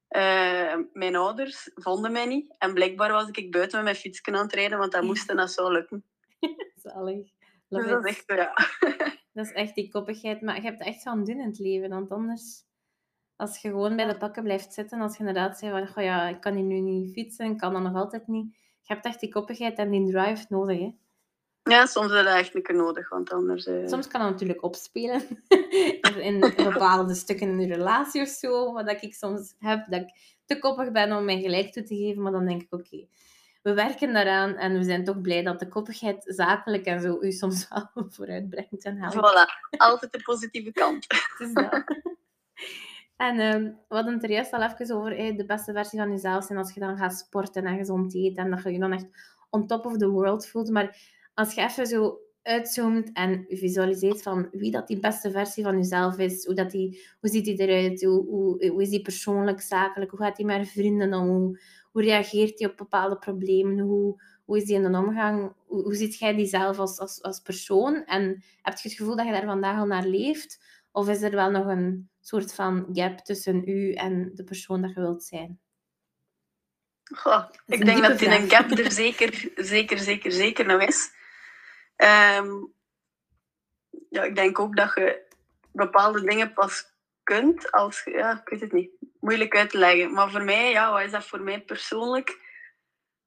Uh, 0.10 0.76
mijn 0.94 1.16
ouders 1.16 1.72
vonden 1.74 2.12
mij 2.12 2.26
niet. 2.26 2.56
En 2.58 2.74
blijkbaar 2.74 3.12
was 3.12 3.30
ik 3.30 3.52
buiten 3.52 3.76
met 3.78 3.84
mijn 3.84 3.96
fiets 3.96 4.24
aan 4.24 4.34
het 4.34 4.54
rijden, 4.54 4.78
want 4.78 4.92
dat 4.92 5.04
moest 5.04 5.30
en 5.30 5.36
dat 5.36 5.52
zou 5.52 5.72
lukken. 5.72 6.06
Zalig. 6.84 7.32
Dus 7.68 7.88
dat 7.88 8.06
is 8.06 8.12
echt, 8.12 8.24
ja. 8.26 8.54
dat 9.34 9.46
is 9.46 9.52
echt 9.52 9.76
die 9.76 9.92
koppigheid. 9.92 10.42
Maar 10.42 10.56
je 10.56 10.62
hebt 10.62 10.82
echt 10.82 11.02
van 11.02 11.24
doen 11.24 11.40
in 11.40 11.48
het 11.48 11.60
leven, 11.60 11.90
want 11.90 12.12
anders... 12.12 12.70
Als 13.36 13.62
je 13.62 13.70
gewoon 13.70 13.96
bij 13.96 14.06
de 14.06 14.18
pakken 14.18 14.44
blijft 14.44 14.74
zitten, 14.74 15.02
als 15.02 15.14
je 15.14 15.20
inderdaad 15.20 15.58
zegt 15.58 15.74
van, 15.74 16.04
oh 16.04 16.04
ja, 16.04 16.28
ik 16.28 16.42
kan 16.42 16.56
hier 16.56 16.64
nu 16.64 16.80
niet 16.80 17.14
fietsen, 17.14 17.52
ik 17.52 17.58
kan 17.58 17.74
dat 17.74 17.82
nog 17.82 17.96
altijd 17.96 18.28
niet. 18.28 18.56
Je 18.82 18.94
hebt 18.94 19.06
echt 19.06 19.20
die 19.20 19.32
koppigheid 19.32 19.78
en 19.78 19.90
die 19.90 20.12
drive 20.12 20.46
nodig, 20.50 20.80
hè. 20.80 20.96
Ja, 21.64 21.86
soms 21.86 22.12
is 22.12 22.24
dat 22.24 22.64
keer 22.64 22.76
nodig, 22.76 23.10
want 23.10 23.32
anders... 23.32 23.66
Uh... 23.66 23.88
Soms 23.88 24.08
kan 24.08 24.22
dat 24.22 24.30
natuurlijk 24.30 24.64
opspelen. 24.64 25.22
in 26.30 26.40
bepaalde 26.40 27.14
stukken 27.14 27.50
in 27.50 27.60
een 27.60 27.74
relatie 27.74 28.22
of 28.22 28.28
zo. 28.28 28.74
Wat 28.74 29.04
ik 29.04 29.14
soms 29.14 29.56
heb, 29.60 29.86
dat 29.90 30.02
ik 30.02 30.10
te 30.46 30.60
koppig 30.60 30.92
ben 30.92 31.12
om 31.12 31.26
mij 31.26 31.42
gelijk 31.42 31.72
toe 31.72 31.84
te 31.84 31.96
geven. 31.96 32.22
Maar 32.22 32.32
dan 32.32 32.46
denk 32.46 32.62
ik, 32.62 32.74
oké, 32.74 33.08
we 33.62 33.74
werken 33.74 34.14
daaraan. 34.14 34.56
En 34.56 34.78
we 34.78 34.84
zijn 34.84 35.04
toch 35.04 35.22
blij 35.22 35.44
dat 35.44 35.60
de 35.60 35.68
koppigheid 35.68 36.24
zakelijk 36.26 36.86
en 36.86 37.02
zo 37.02 37.18
u 37.22 37.32
soms 37.32 37.68
wel 37.94 38.06
vooruit 38.10 38.50
brengt 38.50 38.84
en 38.84 38.98
helpt. 38.98 39.16
Voilà, 39.16 39.78
altijd 39.78 40.12
de 40.12 40.22
positieve 40.24 40.72
kant. 40.72 41.06
Het 41.38 41.48
is 41.48 41.54
dat. 41.54 41.84
En 43.16 43.40
um, 43.40 43.64
we 43.88 43.96
hadden 43.96 44.14
het 44.14 44.24
er 44.24 44.32
juist 44.32 44.54
al 44.54 44.62
even 44.62 44.96
over 44.96 45.38
de 45.38 45.44
beste 45.46 45.74
versie 45.74 46.00
van 46.00 46.10
jezelf 46.10 46.44
zijn 46.44 46.60
als 46.60 46.74
je 46.74 46.80
dan 46.80 46.98
gaat 46.98 47.18
sporten 47.18 47.66
en 47.66 47.78
gezond 47.78 48.16
eten. 48.16 48.44
En 48.44 48.52
dat 48.52 48.64
je 48.64 48.72
je 48.72 48.80
dan 48.80 48.94
echt 48.94 49.08
on 49.50 49.68
top 49.68 49.86
of 49.86 49.98
the 49.98 50.10
world 50.10 50.48
voelt. 50.48 50.70
Maar 50.70 50.98
als 51.34 51.54
je 51.54 51.62
even 51.62 51.88
zo 51.88 52.20
uitzoomt 52.44 53.10
en 53.14 53.46
visualiseert 53.50 54.22
van 54.22 54.48
wie 54.52 54.72
dat 54.72 54.88
die 54.88 55.00
beste 55.00 55.32
versie 55.32 55.64
van 55.64 55.78
jezelf 55.78 56.18
is, 56.18 56.46
hoe, 56.46 56.56
dat 56.56 56.72
die, 56.72 57.04
hoe 57.20 57.30
ziet 57.30 57.46
hij 57.46 57.56
eruit, 57.56 58.04
hoe, 58.04 58.26
hoe, 58.26 58.68
hoe 58.70 58.82
is 58.82 58.90
die 58.90 59.02
persoonlijk, 59.02 59.62
zakelijk, 59.62 60.12
hoe 60.12 60.20
gaat 60.20 60.38
hij 60.38 60.46
met 60.46 60.70
vrienden 60.70 61.14
om, 61.14 61.28
hoe, 61.28 61.60
hoe 61.92 62.04
reageert 62.04 62.60
hij 62.60 62.70
op 62.70 62.78
bepaalde 62.78 63.18
problemen, 63.18 63.80
hoe, 63.80 64.22
hoe 64.46 64.58
is 64.58 64.66
die 64.66 64.76
in 64.76 64.92
de 64.92 64.98
omgang, 64.98 65.54
hoe, 65.66 65.84
hoe 65.84 65.96
ziet 65.96 66.18
jij 66.18 66.36
die 66.36 66.46
zelf 66.46 66.80
als, 66.80 67.00
als, 67.00 67.22
als 67.22 67.40
persoon 67.40 68.06
en 68.06 68.44
heb 68.62 68.78
je 68.78 68.90
het 68.90 68.98
gevoel 68.98 69.16
dat 69.16 69.26
je 69.26 69.32
daar 69.32 69.46
vandaag 69.46 69.78
al 69.78 69.86
naar 69.86 70.06
leeft, 70.06 70.60
of 70.92 71.10
is 71.10 71.22
er 71.22 71.32
wel 71.32 71.52
nog 71.52 71.66
een 71.66 72.10
soort 72.22 72.54
van 72.54 72.88
gap 72.92 73.18
tussen 73.20 73.70
u 73.70 73.94
en 73.94 74.32
de 74.34 74.44
persoon 74.44 74.82
dat 74.82 74.94
je 74.94 75.00
wilt 75.00 75.24
zijn? 75.24 75.60
Goh, 77.04 77.50
ik 77.66 77.86
denk 77.86 78.02
dat 78.02 78.20
die 78.20 78.28
een 78.28 78.50
gap 78.50 78.72
er 78.72 78.92
zeker, 78.92 79.52
zeker, 79.56 79.98
zeker, 79.98 80.32
zeker 80.32 80.66
nog 80.66 80.82
is. 80.82 81.20
Um, 82.04 82.74
ja, 84.10 84.24
ik 84.24 84.36
denk 84.36 84.60
ook 84.60 84.76
dat 84.76 84.92
je 84.96 85.22
bepaalde 85.72 86.22
dingen 86.22 86.54
pas 86.54 86.94
kunt 87.24 87.72
als 87.72 88.04
ja, 88.04 88.32
ik 88.32 88.50
weet 88.50 88.62
het 88.62 88.72
niet, 88.72 88.92
moeilijk 89.20 89.56
uit 89.56 89.70
te 89.70 89.78
leggen. 89.78 90.14
Maar 90.14 90.32
voor 90.32 90.44
mij, 90.44 90.72
ja, 90.72 90.92
wat 90.92 91.02
is 91.02 91.12
dat 91.12 91.28
voor 91.28 91.42
mij 91.42 91.62
persoonlijk? 91.62 92.40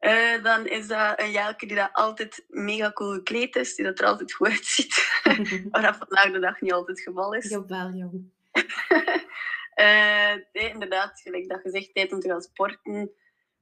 Uh, 0.00 0.42
dan 0.42 0.66
is 0.66 0.86
dat 0.86 1.20
een 1.20 1.30
Jelke 1.30 1.66
die 1.66 1.76
dat 1.76 1.92
altijd 1.92 2.44
mega 2.48 2.92
cool 2.92 3.12
gekleed 3.12 3.56
is, 3.56 3.74
die 3.74 3.84
dat 3.84 3.98
er 3.98 4.06
altijd 4.06 4.32
goed 4.32 4.48
uitziet. 4.48 5.22
maar 5.70 5.82
dat 5.82 5.96
vandaag 5.96 6.32
de 6.32 6.38
dag 6.38 6.60
niet 6.60 6.72
altijd 6.72 6.96
het 6.96 7.06
geval 7.06 7.34
is. 7.34 7.48
Jawel, 7.48 7.90
jong. 7.90 8.30
uh, 9.74 10.34
nee, 10.52 10.70
inderdaad, 10.70 11.20
gelijk 11.20 11.48
dat 11.48 11.62
je 11.62 11.70
zegt, 11.70 11.94
tijd 11.94 12.12
om 12.12 12.20
te 12.20 12.28
gaan 12.28 12.42
sporten. 12.42 13.10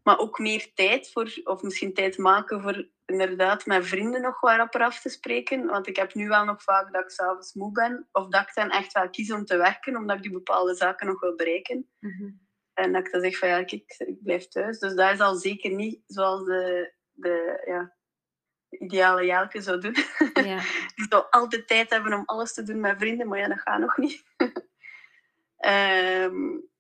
Maar 0.03 0.19
ook 0.19 0.39
meer 0.39 0.73
tijd 0.75 1.11
voor, 1.13 1.41
of 1.45 1.63
misschien 1.63 1.95
tijd 1.95 2.19
maken 2.19 2.63
voor 2.63 2.89
inderdaad 3.07 3.67
met 3.67 3.87
vrienden 3.87 4.23
nog 4.23 4.41
wat 4.41 4.57
rapper 4.57 4.83
af 4.83 5.01
te 5.01 5.09
spreken. 5.09 5.67
Want 5.67 5.87
ik 5.87 5.97
heb 5.97 6.15
nu 6.15 6.29
wel 6.29 6.45
nog 6.45 6.63
vaak 6.63 6.93
dat 6.93 7.03
ik 7.03 7.11
s'avonds 7.11 7.55
moe 7.55 7.73
ben. 7.73 8.09
Of 8.13 8.29
dat 8.29 8.43
ik 8.43 8.55
dan 8.55 8.71
echt 8.71 8.93
wel 8.93 9.11
kies 9.11 9.33
om 9.33 9.45
te 9.45 9.57
werken, 9.57 9.97
omdat 9.97 10.17
ik 10.17 10.23
die 10.23 10.33
bepaalde 10.33 10.75
zaken 10.75 11.07
nog 11.07 11.21
wil 11.21 11.35
bereiken. 11.37 11.89
Mhm. 11.99 12.31
En 12.75 12.93
dat 12.93 13.07
ik 13.07 13.13
dan 13.13 13.21
zeg 13.21 13.39
van 13.39 13.49
ja, 13.49 13.57
ik, 13.57 13.95
ik 13.99 14.23
blijf 14.23 14.49
thuis. 14.49 14.79
Dus 14.79 14.95
dat 14.95 15.13
is 15.13 15.21
al 15.21 15.35
zeker 15.35 15.71
niet 15.71 16.03
zoals 16.07 16.45
de, 16.45 16.93
de, 17.13 17.63
ja, 17.67 17.95
ideale 18.69 19.25
Jelke 19.25 19.61
zou 19.61 19.81
doen. 19.81 19.97
Ja. 20.35 20.57
ik 20.97 21.07
zou 21.09 21.25
altijd 21.31 21.67
tijd 21.67 21.91
hebben 21.91 22.13
om 22.13 22.23
alles 22.25 22.55
te 22.55 22.63
doen 22.63 22.81
met 22.81 22.99
vrienden, 22.99 23.29
maar 23.29 23.39
ja, 23.39 23.49
dat 23.49 23.61
gaat 23.61 23.81
nog 23.81 23.97
niet. 23.97 24.25
um, 25.67 26.71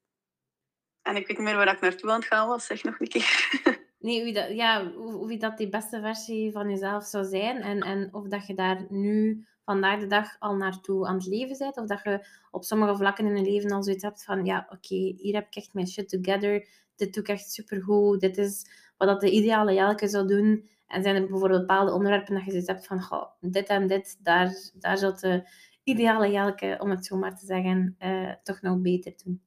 en 1.02 1.16
ik 1.16 1.26
weet 1.26 1.36
niet 1.36 1.46
meer 1.46 1.56
waar 1.56 1.74
ik 1.74 1.80
naartoe 1.80 2.10
aan 2.10 2.18
het 2.18 2.28
gaan 2.28 2.48
was, 2.48 2.66
zeg 2.66 2.84
nog 2.84 3.00
een 3.00 3.08
keer. 3.08 3.50
Nee, 4.02 4.24
wie 4.24 4.32
dat, 4.32 4.50
ja, 4.50 4.92
wie 5.26 5.38
dat 5.38 5.58
die 5.58 5.68
beste 5.68 6.00
versie 6.00 6.52
van 6.52 6.70
jezelf 6.70 7.04
zou 7.04 7.24
zijn 7.24 7.62
en, 7.62 7.80
en 7.80 8.08
of 8.14 8.28
dat 8.28 8.46
je 8.46 8.54
daar 8.54 8.86
nu 8.88 9.44
vandaag 9.64 10.00
de 10.00 10.06
dag 10.06 10.36
al 10.38 10.56
naartoe 10.56 11.06
aan 11.06 11.14
het 11.14 11.26
leven 11.26 11.58
bent, 11.58 11.76
of 11.76 11.86
dat 11.86 12.00
je 12.02 12.26
op 12.50 12.64
sommige 12.64 12.96
vlakken 12.96 13.26
in 13.26 13.36
je 13.36 13.50
leven 13.50 13.70
al 13.70 13.82
zoiets 13.82 14.02
hebt 14.02 14.24
van, 14.24 14.44
ja, 14.44 14.66
oké, 14.70 14.94
hier 14.94 15.34
heb 15.34 15.46
ik 15.46 15.56
echt 15.56 15.74
mijn 15.74 15.86
shit 15.86 16.08
together, 16.08 16.68
dit 16.96 17.14
doe 17.14 17.22
ik 17.22 17.28
echt 17.28 17.50
supergoed, 17.50 18.20
dit 18.20 18.38
is 18.38 18.66
wat 18.96 19.08
dat 19.08 19.20
de 19.20 19.30
ideale 19.30 19.72
Jelke 19.72 20.08
zou 20.08 20.26
doen. 20.26 20.70
En 20.86 21.02
zijn 21.02 21.14
er 21.14 21.26
bijvoorbeeld 21.26 21.60
bepaalde 21.60 21.92
onderwerpen 21.92 22.34
dat 22.34 22.44
je 22.44 22.50
zoiets 22.50 22.68
hebt 22.68 22.86
van, 22.86 23.28
dit 23.40 23.68
en 23.68 23.86
dit, 23.86 24.18
daar, 24.22 24.70
daar 24.74 24.98
zou 24.98 25.14
de 25.20 25.48
ideale 25.82 26.30
Jelke, 26.30 26.76
om 26.80 26.90
het 26.90 27.06
zo 27.06 27.16
maar 27.16 27.38
te 27.38 27.46
zeggen, 27.46 27.96
uh, 27.98 28.32
toch 28.42 28.60
nog 28.60 28.78
beter 28.78 29.12
doen. 29.24 29.42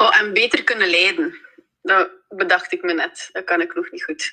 Oh, 0.00 0.20
en 0.20 0.32
beter 0.32 0.64
kunnen 0.64 0.88
leiden. 0.88 1.38
dat 1.82 2.10
bedacht 2.28 2.72
ik 2.72 2.82
me 2.82 2.92
net. 2.92 3.28
Dat 3.32 3.44
kan 3.44 3.60
ik 3.60 3.74
nog 3.74 3.90
niet 3.90 4.04
goed. 4.04 4.32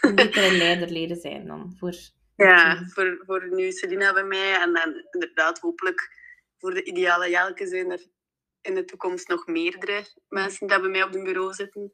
Een 0.00 0.14
betere 0.24 0.56
leider 0.56 0.88
leren 0.88 1.16
zijn 1.16 1.46
dan 1.46 1.74
voor... 1.78 1.94
Ja, 2.36 2.86
voor, 2.86 3.22
voor 3.26 3.48
nu 3.50 3.72
Selina 3.72 4.12
bij 4.12 4.24
mij. 4.24 4.54
En 4.54 4.72
dan 4.72 5.06
inderdaad 5.10 5.58
hopelijk 5.58 6.08
voor 6.58 6.74
de 6.74 6.84
ideale 6.84 7.30
Jelke 7.30 7.66
zijn 7.66 7.90
er 7.90 8.06
in 8.60 8.74
de 8.74 8.84
toekomst 8.84 9.28
nog 9.28 9.46
meerdere 9.46 10.06
mensen 10.28 10.66
die 10.66 10.80
bij 10.80 10.88
mij 10.88 11.02
op 11.02 11.12
het 11.12 11.24
bureau 11.24 11.52
zitten. 11.52 11.92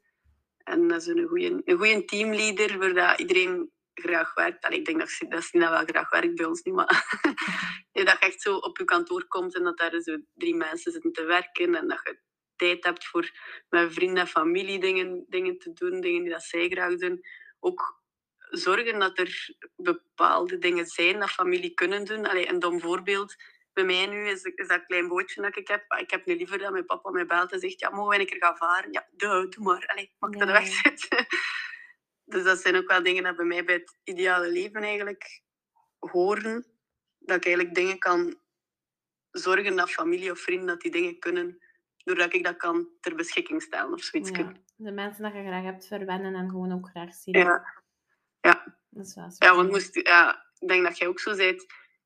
En 0.57 0.87
dat 0.87 1.01
is 1.01 1.07
een 1.07 1.27
goede, 1.27 1.61
een 1.65 1.77
goede 1.77 2.05
teamleader, 2.05 2.77
waar 2.77 2.93
dat 2.93 3.19
iedereen 3.19 3.71
graag 3.93 4.33
werkt. 4.33 4.65
Allee, 4.65 4.79
ik 4.79 4.85
denk 4.85 4.99
dat, 4.99 5.29
dat 5.29 5.43
Sina 5.43 5.69
wel 5.69 5.85
graag 5.85 6.09
werkt 6.09 6.35
bij 6.35 6.45
ons 6.45 6.61
niet, 6.61 6.75
maar 6.75 6.87
dat 7.91 8.09
je 8.09 8.17
echt 8.19 8.41
zo 8.41 8.55
op 8.55 8.77
je 8.77 8.83
kantoor 8.83 9.27
komt 9.27 9.55
en 9.55 9.63
dat 9.63 9.77
daar 9.77 10.01
zo 10.01 10.17
drie 10.33 10.55
mensen 10.55 10.91
zitten 10.91 11.11
te 11.11 11.23
werken 11.23 11.75
en 11.75 11.87
dat 11.87 11.99
je 12.03 12.19
tijd 12.55 12.83
hebt 12.83 13.05
voor 13.05 13.31
met 13.69 13.93
vrienden 13.93 14.23
en 14.23 14.27
familie 14.27 14.79
dingen, 14.79 15.25
dingen 15.29 15.57
te 15.57 15.73
doen, 15.73 16.01
dingen 16.01 16.21
die 16.21 16.31
dat 16.31 16.43
zij 16.43 16.69
graag 16.69 16.95
doen. 16.95 17.25
Ook 17.59 18.03
zorgen 18.37 18.99
dat 18.99 19.17
er 19.17 19.55
bepaalde 19.75 20.57
dingen 20.57 20.85
zijn 20.85 21.19
dat 21.19 21.29
familie 21.29 21.73
kunnen 21.73 22.05
doen. 22.05 22.25
Allee, 22.25 22.49
een 22.49 22.59
dom 22.59 22.79
voorbeeld 22.79 23.35
bij 23.75 23.83
mij 23.83 24.05
nu 24.05 24.27
is, 24.27 24.43
is 24.43 24.67
dat 24.67 24.85
klein 24.85 25.07
bootje 25.07 25.41
dat 25.41 25.57
ik 25.57 25.67
heb. 25.67 25.93
Ik 25.99 26.11
heb 26.11 26.25
nu 26.25 26.35
liever 26.35 26.57
dat 26.57 26.71
mijn 26.71 26.85
papa 26.85 27.09
mij 27.09 27.25
belt 27.25 27.51
en 27.51 27.59
zegt, 27.59 27.79
ja, 27.79 27.89
mogen 27.89 28.09
we 28.09 28.19
een 28.19 28.25
keer 28.25 28.43
gaan 28.43 28.57
varen? 28.57 28.91
Ja, 28.91 29.07
doe, 29.11 29.49
doe 29.49 29.63
maar. 29.63 29.85
Allee, 29.85 30.13
mag 30.19 30.29
ik 30.29 30.39
ja. 30.39 30.45
dat 30.45 30.55
wegzetten? 30.55 31.25
dus 32.31 32.43
dat 32.43 32.59
zijn 32.59 32.75
ook 32.75 32.87
wel 32.87 33.03
dingen 33.03 33.23
dat 33.23 33.35
bij 33.35 33.45
mij 33.45 33.63
bij 33.63 33.75
het 33.75 33.97
ideale 34.03 34.49
leven 34.49 34.83
eigenlijk 34.83 35.41
horen. 35.99 36.65
Dat 37.19 37.37
ik 37.37 37.45
eigenlijk 37.45 37.75
dingen 37.75 37.99
kan 37.99 38.39
zorgen 39.31 39.75
dat 39.75 39.91
familie 39.91 40.31
of 40.31 40.39
vrienden 40.39 40.67
dat 40.67 40.81
die 40.81 40.91
dingen 40.91 41.19
kunnen 41.19 41.64
doordat 42.05 42.33
ik 42.33 42.43
dat 42.43 42.57
kan 42.57 42.87
ter 42.99 43.15
beschikking 43.15 43.61
stellen 43.61 43.93
of 43.93 44.03
zoiets. 44.03 44.29
Ja, 44.29 44.53
de 44.75 44.91
mensen 44.91 45.23
dat 45.23 45.33
je 45.33 45.41
graag 45.41 45.63
hebt 45.63 45.87
verwennen 45.87 46.35
en 46.35 46.49
gewoon 46.49 46.71
ook 46.71 46.89
graag 46.89 47.13
zien. 47.13 47.37
Ja, 47.37 47.65
ja. 48.41 48.77
Dat 48.89 49.05
is 49.05 49.15
wel 49.15 49.31
zo. 49.31 49.45
Ja, 49.45 49.55
want 49.55 49.69
moest, 49.69 49.95
ja, 49.95 50.45
ik 50.59 50.67
denk 50.67 50.83
dat 50.83 50.97
jij 50.97 51.07
ook 51.07 51.19
zo 51.19 51.33
zei, 51.33 51.57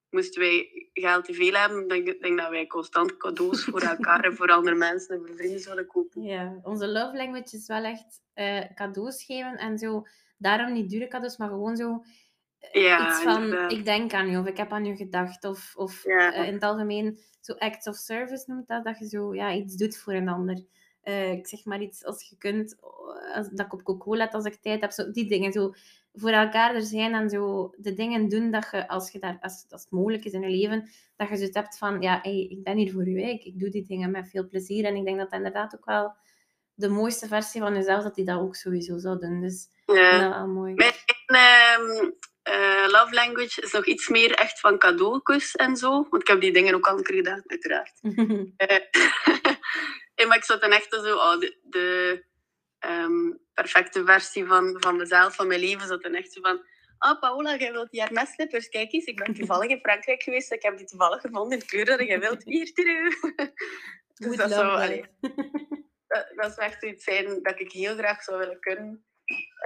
moesten 0.10 0.42
wij 0.42 0.90
geld 0.94 1.26
te 1.26 1.34
veel 1.34 1.54
hebben, 1.54 1.88
denk 1.88 2.08
ik 2.08 2.22
denk 2.22 2.38
dat 2.40 2.50
wij 2.50 2.68
constant 2.68 3.18
cadeaus 3.18 3.64
voor 3.64 3.82
elkaar 3.82 4.24
en 4.24 4.36
voor 4.36 4.52
andere 4.52 4.76
mensen 4.76 5.16
en 5.16 5.26
voor 5.26 5.36
vrienden 5.36 5.60
zouden 5.60 5.88
kopen. 5.88 6.22
Ja, 6.22 6.60
onze 6.64 6.88
love 6.88 7.18
language 7.18 7.58
is 7.58 7.68
wel 7.68 7.84
echt 7.84 8.22
uh, 8.36 8.74
cadeaus 8.76 9.24
geven 9.24 9.58
en 9.58 9.78
zo. 9.78 10.08
Daarom 10.38 10.74
niet 10.74 10.90
dure 10.90 11.08
cadeaus, 11.08 11.38
maar 11.38 11.50
gewoon 11.50 11.76
zo 11.76 12.04
ja, 12.72 13.08
iets 13.08 13.22
van, 13.22 13.70
ik 13.70 13.86
denk 13.86 14.14
aan 14.14 14.30
je, 14.30 14.40
of 14.40 14.46
ik 14.46 14.58
heb 14.58 14.72
aan 14.72 14.86
je 14.86 14.96
gedacht. 14.96 15.46
Of, 15.46 15.74
of 15.76 16.06
uh, 16.06 16.48
in 16.48 16.54
het 16.54 16.64
algemeen, 16.64 17.20
zo 17.42 17.54
acts 17.54 17.88
of 17.88 17.96
service 17.96 18.44
noemt 18.48 18.68
dat, 18.68 18.84
dat 18.84 19.00
je 19.00 19.08
zo 19.08 19.36
ja, 19.36 19.54
iets 19.54 19.76
doet 19.76 19.98
voor 19.98 20.14
een 20.14 20.30
ander. 20.30 20.66
Uh, 21.04 21.32
ik 21.32 21.48
zeg 21.48 21.66
maar 21.66 21.82
iets, 21.82 22.06
als 22.06 22.30
je 22.30 22.38
kunt, 22.38 22.76
als, 23.34 23.50
dat 23.50 23.66
ik 23.66 23.74
op 23.74 23.84
Coco 23.84 24.16
let 24.16 24.34
als 24.34 24.46
ik 24.46 24.56
tijd 24.56 24.82
heb, 24.82 24.92
zo, 24.92 25.12
die 25.12 25.28
dingen. 25.28 25.52
Zo 25.52 25.74
voor 26.14 26.30
elkaar 26.30 26.76
er 26.76 26.82
zijn 26.82 27.14
en 27.14 27.30
zo 27.30 27.74
de 27.78 27.94
dingen 27.94 28.30
doen 28.30 28.52
dat 28.52 28.68
je, 28.72 28.88
als, 28.88 29.12
je 29.12 29.20
daar, 29.20 29.38
als, 29.42 29.66
als 29.70 29.82
het 29.82 29.92
mogelijk 29.92 30.26
is 30.26 30.32
in 30.32 30.42
je 30.42 30.50
leven, 30.50 30.90
dat 31.16 31.30
je 31.30 31.38
zo 31.38 31.48
hebt 31.52 31.78
van, 31.78 32.02
ja, 32.02 32.20
hey, 32.22 32.48
ik 32.50 32.64
ben 32.64 32.78
hier 32.78 32.92
voor 32.92 33.08
u, 33.08 33.22
ik, 33.22 33.44
ik 33.44 33.60
doe 33.60 33.70
die 33.70 33.86
dingen 33.86 34.12
met 34.12 34.30
veel 34.30 34.48
plezier. 34.48 34.86
En 34.86 34.96
ik 34.96 35.06
denk 35.06 35.18
dat 35.18 35.30
dat 35.30 35.38
inderdaad 35.38 35.76
ook 35.76 35.86
wel 35.86 36.14
de 36.74 36.90
mooiste 36.90 37.28
versie 37.28 37.62
van 37.62 37.74
jezelf, 37.74 38.04
dat 38.04 38.16
die 38.16 38.26
dat 38.26 38.40
ook 38.40 38.56
sowieso 38.56 38.98
zou 38.98 39.20
doen. 39.20 39.42
Dus 39.42 39.68
ja. 39.86 40.20
dat 40.20 40.36
wel 40.36 40.48
mooi. 40.48 40.74
Mijn 40.74 40.94
uh, 41.28 42.10
uh, 42.44 42.88
love 42.88 43.14
language 43.14 43.62
is 43.62 43.72
nog 43.72 43.86
iets 43.86 44.08
meer 44.08 44.34
echt 44.34 44.60
van 44.60 44.78
cadeautjes 44.78 45.56
en 45.56 45.76
zo. 45.76 46.08
Want 46.10 46.22
ik 46.22 46.28
heb 46.28 46.42
die 46.42 46.54
dingen 46.54 46.76
ook 46.76 46.88
al 46.88 46.98
gedaan, 46.98 47.44
uiteraard. 47.46 48.00
uh, 50.16 50.28
maar 50.28 50.38
ik 50.38 50.44
zat 50.44 50.62
dan 50.62 50.72
echt 50.72 50.94
zo, 50.94 51.16
oh, 51.16 51.40
de, 51.40 51.58
de 51.64 52.24
um, 52.80 53.40
perfecte 53.54 54.06
versie 54.06 54.46
van, 54.46 54.76
van 54.80 54.98
mezelf, 54.98 55.36
van 55.36 55.48
mijn 55.48 55.60
leven, 55.60 55.88
zat 55.88 56.04
dan 56.04 56.14
echt 56.14 56.34
zo 56.34 56.42
van... 56.42 56.66
Ah, 56.98 57.20
Paola, 57.20 57.56
jij 57.56 57.72
wilt 57.72 57.92
die 57.92 58.02
Hermes-slippers? 58.02 58.70
Kijk 58.70 58.94
eens, 58.94 59.06
ik 59.06 59.24
ben 59.24 59.34
toevallig 59.34 59.70
in 59.70 59.80
Frankrijk 59.80 60.24
geweest. 60.24 60.52
Ik 60.52 60.64
heb 60.64 60.78
die 60.78 60.88
toevallig 60.88 61.22
gevonden 61.22 61.60
in 61.70 61.86
dat 61.86 62.00
jij 62.00 62.20
wilt. 62.20 62.44
Hier, 62.44 62.72
dus 64.14 64.36
dat, 64.36 64.52
zo, 64.52 64.62
allee, 64.62 65.06
dat, 66.08 66.32
dat 66.36 66.54
zou 66.54 66.68
echt 66.68 66.84
iets 66.84 67.04
zijn 67.04 67.44
dat 67.44 67.60
ik 67.60 67.72
heel 67.72 67.96
graag 67.96 68.24
zou 68.24 68.38
willen 68.38 68.60
kunnen. 68.60 69.06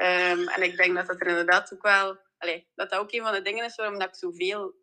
Um, 0.02 0.48
en 0.48 0.62
ik 0.62 0.78
denk 0.78 0.96
dat 0.96 1.08
dat 1.08 1.22
er 1.22 1.28
inderdaad 1.28 1.74
ook 1.74 1.82
wel 1.82 2.20
allee, 2.44 2.68
dat 2.76 2.90
dat 2.90 3.00
ook 3.00 3.12
een 3.12 3.22
van 3.22 3.34
de 3.34 3.42
dingen 3.42 3.66
is 3.66 3.76
waarom 3.76 4.00
dat 4.00 4.08
ik 4.08 4.16
zoveel 4.16 4.76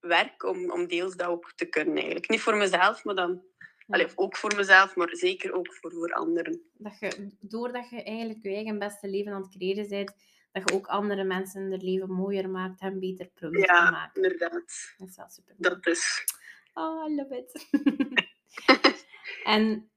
werk, 0.00 0.42
om, 0.42 0.70
om 0.70 0.86
deels 0.86 1.16
dat 1.16 1.28
ook 1.28 1.52
te 1.56 1.66
kunnen 1.66 1.94
eigenlijk. 1.94 2.28
Niet 2.28 2.40
voor 2.40 2.56
mezelf, 2.56 3.04
maar 3.04 3.14
dan... 3.14 3.50
Allee, 3.88 4.06
ook 4.14 4.36
voor 4.36 4.54
mezelf, 4.56 4.96
maar 4.96 5.16
zeker 5.16 5.52
ook 5.52 5.74
voor, 5.74 5.92
voor 5.92 6.12
anderen. 6.12 6.62
Dat 6.72 6.98
je, 6.98 7.36
doordat 7.40 7.90
je 7.90 8.02
eigenlijk 8.02 8.42
je 8.42 8.54
eigen 8.54 8.78
beste 8.78 9.08
leven 9.08 9.32
aan 9.32 9.42
het 9.42 9.56
creëren 9.56 9.88
bent, 9.88 10.14
dat 10.52 10.68
je 10.68 10.74
ook 10.74 10.86
andere 10.86 11.24
mensen 11.24 11.62
hun 11.62 11.82
leven 11.82 12.10
mooier 12.10 12.50
maakt 12.50 12.80
en 12.80 13.00
beter 13.00 13.26
probeert 13.26 13.68
ja, 13.68 13.86
te 13.86 13.90
maken. 13.92 14.22
Ja, 14.22 14.28
inderdaad. 14.28 14.94
Dat 14.96 15.08
is 15.08 15.16
wel 15.16 15.28
super. 15.28 15.54
Dat 15.58 15.86
is. 15.86 16.24
Oh, 16.74 17.10
I 17.10 17.14
love 17.14 17.36
it. 17.36 17.68
en 19.54 19.91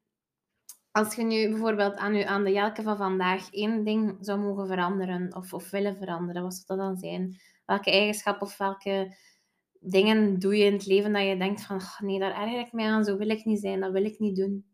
als 0.96 1.16
je 1.16 1.24
nu 1.24 1.50
bijvoorbeeld 1.50 1.96
aan, 1.96 2.26
aan 2.26 2.44
de 2.44 2.52
Jelke 2.52 2.82
van 2.82 2.98
vandaag 2.98 3.52
één 3.52 3.84
ding 3.84 4.18
zou 4.22 4.40
mogen 4.40 4.68
veranderen 4.68 5.36
of, 5.36 5.54
of 5.54 5.70
willen 5.70 5.98
veranderen, 5.98 6.42
wat 6.44 6.54
zou 6.54 6.80
dat 6.80 6.88
dan 6.88 6.98
zijn? 6.98 7.42
Welke 7.66 7.92
eigenschap 7.92 8.42
of 8.42 8.58
welke 8.58 9.18
dingen 9.80 10.40
doe 10.40 10.58
je 10.58 10.66
in 10.66 10.74
het 10.74 10.86
leven 10.86 11.14
dat 11.14 11.24
je 11.24 11.38
denkt 11.38 11.62
van 11.62 11.76
oh, 11.76 12.00
nee, 12.00 12.20
daar 12.20 12.42
erger 12.42 12.60
ik 12.60 12.72
mij 12.72 12.86
aan, 12.86 13.04
zo 13.04 13.18
wil 13.18 13.30
ik 13.30 13.46
niet 13.46 13.60
zijn, 13.60 13.80
dat 13.80 13.92
wil 13.92 14.06
ik 14.06 14.20
niet 14.20 14.36
doen? 14.36 14.66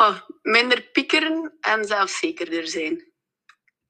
Oh, 0.00 0.20
minder 0.42 0.82
piekeren 0.92 1.56
en 1.60 1.84
zelfzekerder 1.84 2.66
zijn. 2.66 3.12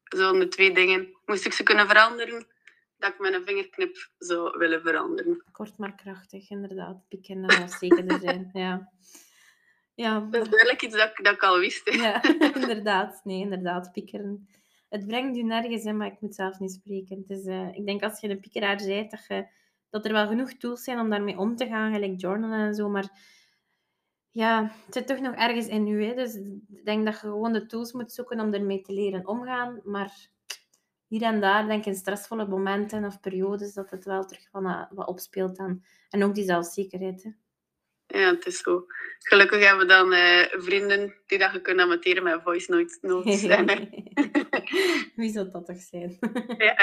Zo 0.05 0.39
de 0.39 0.49
twee 0.49 0.75
dingen. 0.75 1.19
Moest 1.25 1.47
ik 1.47 1.53
ze 1.53 1.63
kunnen 1.63 1.89
veranderen, 1.89 2.47
dat 2.97 3.13
ik 3.13 3.19
met 3.19 3.35
een 3.35 3.45
vingerknip 3.45 4.11
zou 4.19 4.59
willen 4.59 4.83
veranderen. 4.83 5.45
Kort 5.53 5.79
maar 5.79 5.95
krachtig, 5.95 6.51
inderdaad. 6.51 7.09
Piekeren 7.09 7.45
en 7.45 7.57
zelfzekerder 7.57 8.19
zijn, 8.27 8.51
ja. 8.53 8.93
Ja. 9.95 10.21
Dat 10.21 10.43
is 10.43 10.49
duidelijk 10.49 10.83
iets 10.83 10.97
dat, 10.97 11.17
dat 11.17 11.35
ik 11.35 11.43
al 11.43 11.59
wist. 11.59 11.91
Ja, 11.95 12.23
inderdaad. 12.61 13.21
Nee, 13.25 13.41
inderdaad. 13.41 13.93
Piekeren. 13.93 14.49
Het 14.89 15.07
brengt 15.07 15.37
je 15.37 15.45
nergens 15.45 15.85
in, 15.85 15.97
maar 15.97 16.07
ik 16.07 16.21
moet 16.21 16.35
zelf 16.35 16.59
niet 16.59 16.73
spreken. 16.73 17.25
Het 17.27 17.39
is, 17.39 17.45
uh, 17.45 17.75
ik 17.75 17.87
denk 17.87 18.03
als 18.03 18.21
je 18.21 18.29
een 18.29 18.41
piekeraar 18.41 18.77
bent, 18.77 19.11
dat, 19.11 19.27
je, 19.29 19.47
dat 19.91 20.05
er 20.05 20.13
wel 20.13 20.27
genoeg 20.27 20.53
tools 20.53 20.85
zijn 20.85 20.99
om 20.99 21.11
daarmee 21.11 21.39
om 21.39 21.57
te 21.57 21.67
gaan, 21.67 21.93
gelijk 21.93 22.21
journalen 22.21 22.59
en 22.59 22.75
zo. 22.75 22.89
Maar 22.89 23.09
ja, 24.31 24.63
het 24.85 24.95
zit 24.95 25.07
toch 25.07 25.21
nog 25.21 25.35
ergens 25.35 25.67
in 25.67 25.87
u. 25.87 26.05
Hè? 26.05 26.15
Dus 26.15 26.35
ik 26.35 26.85
denk 26.85 27.05
dat 27.05 27.15
je 27.15 27.21
gewoon 27.21 27.53
de 27.53 27.67
tools 27.67 27.93
moet 27.93 28.13
zoeken 28.13 28.41
om 28.41 28.55
ermee 28.55 28.81
te 28.81 28.93
leren 28.93 29.27
omgaan. 29.27 29.81
Maar 29.85 30.29
hier 31.07 31.23
en 31.23 31.41
daar, 31.41 31.67
denk 31.67 31.81
ik, 31.81 31.87
in 31.87 31.95
stressvolle 31.95 32.49
momenten 32.49 33.05
of 33.05 33.21
periodes, 33.21 33.75
dat 33.75 33.91
het 33.91 34.05
wel 34.05 34.25
terug 34.25 34.49
van, 34.51 34.67
uh, 34.67 34.85
wat 34.91 35.07
opspeelt. 35.07 35.57
Dan. 35.57 35.85
En 36.09 36.23
ook 36.23 36.35
die 36.35 36.45
zelfzekerheid. 36.45 37.23
Hè? 37.23 37.31
Ja, 38.07 38.31
het 38.31 38.47
is 38.47 38.59
zo. 38.59 38.87
Gelukkig 39.19 39.67
hebben 39.67 39.87
we 39.87 39.93
dan 39.93 40.13
uh, 40.13 40.63
vrienden 40.65 41.15
die 41.27 41.39
dat 41.39 41.53
je 41.53 41.61
kunt 41.61 41.81
amateren 41.81 42.23
met 42.23 42.43
voice 42.43 42.71
notes. 42.71 42.99
notes 43.01 43.43
Wie 45.17 45.33
zou 45.33 45.51
dat 45.51 45.67
toch 45.67 45.81
zijn? 45.81 46.19
ja. 46.59 46.77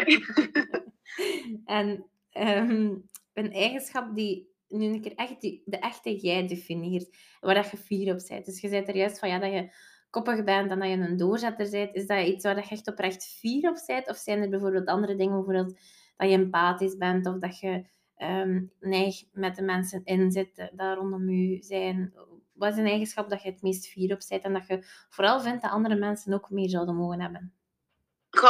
en 1.66 2.06
um, 2.34 3.10
een 3.34 3.52
eigenschap 3.52 4.16
die 4.16 4.50
nu 4.68 4.86
een 4.86 5.02
keer 5.02 5.16
echt 5.16 5.42
die, 5.42 5.62
de 5.66 5.80
echte 5.80 6.16
jij 6.16 6.48
definieert, 6.48 7.18
waar 7.40 7.56
dat 7.56 7.72
je 7.72 7.78
fier 7.78 8.14
op 8.14 8.22
bent. 8.28 8.46
Dus 8.46 8.62
je 8.62 8.68
zei 8.68 8.84
er 8.86 8.96
juist 8.96 9.20
van 9.20 9.30
ja, 9.30 9.40
dat 9.40 9.52
je 9.52 9.74
koppig 10.10 10.44
bent 10.44 10.72
en 10.72 10.80
dat 10.80 10.90
je 10.90 10.96
een 10.96 11.18
doorzetter 11.18 11.70
bent. 11.70 11.96
Is 11.96 12.08
dat 12.08 12.28
iets 12.28 12.44
waar 12.44 12.56
je 12.56 12.70
echt 12.70 12.88
oprecht 12.88 13.26
fier 13.40 13.70
op 13.70 13.84
bent? 13.88 14.10
Of 14.10 14.18
zijn 14.18 14.42
er 14.42 14.50
bijvoorbeeld 14.50 14.88
andere 14.88 15.16
dingen, 15.16 15.36
bijvoorbeeld 15.36 15.80
dat 16.18 16.30
je 16.30 16.36
empathisch 16.36 16.98
bent 16.98 17.28
of 17.28 17.38
dat 17.38 17.60
je 17.60 17.86
um, 18.22 18.72
neig 18.80 19.24
met 19.32 19.56
de 19.56 19.62
mensen 19.62 20.02
in 20.04 20.32
zitten, 20.32 20.70
daar 20.74 20.98
rondom 20.98 21.30
u 21.30 21.58
zijn? 21.62 22.14
Wat 22.54 22.72
is 22.72 22.78
een 22.78 22.86
eigenschap 22.86 23.30
dat 23.30 23.44
je 23.44 23.52
het 23.52 23.62
meest 23.62 23.88
fier 23.88 24.14
op 24.14 24.22
bent 24.30 24.44
en 24.44 24.54
dat 24.54 24.68
je 24.68 24.86
vooral 25.10 25.42
vindt 25.42 25.62
dat 25.62 25.72
andere 25.72 25.96
mensen 25.96 26.34
ook 26.34 26.50
meer 26.50 26.70
zouden 26.70 26.96
mogen 26.96 27.22
hebben? 27.22 27.54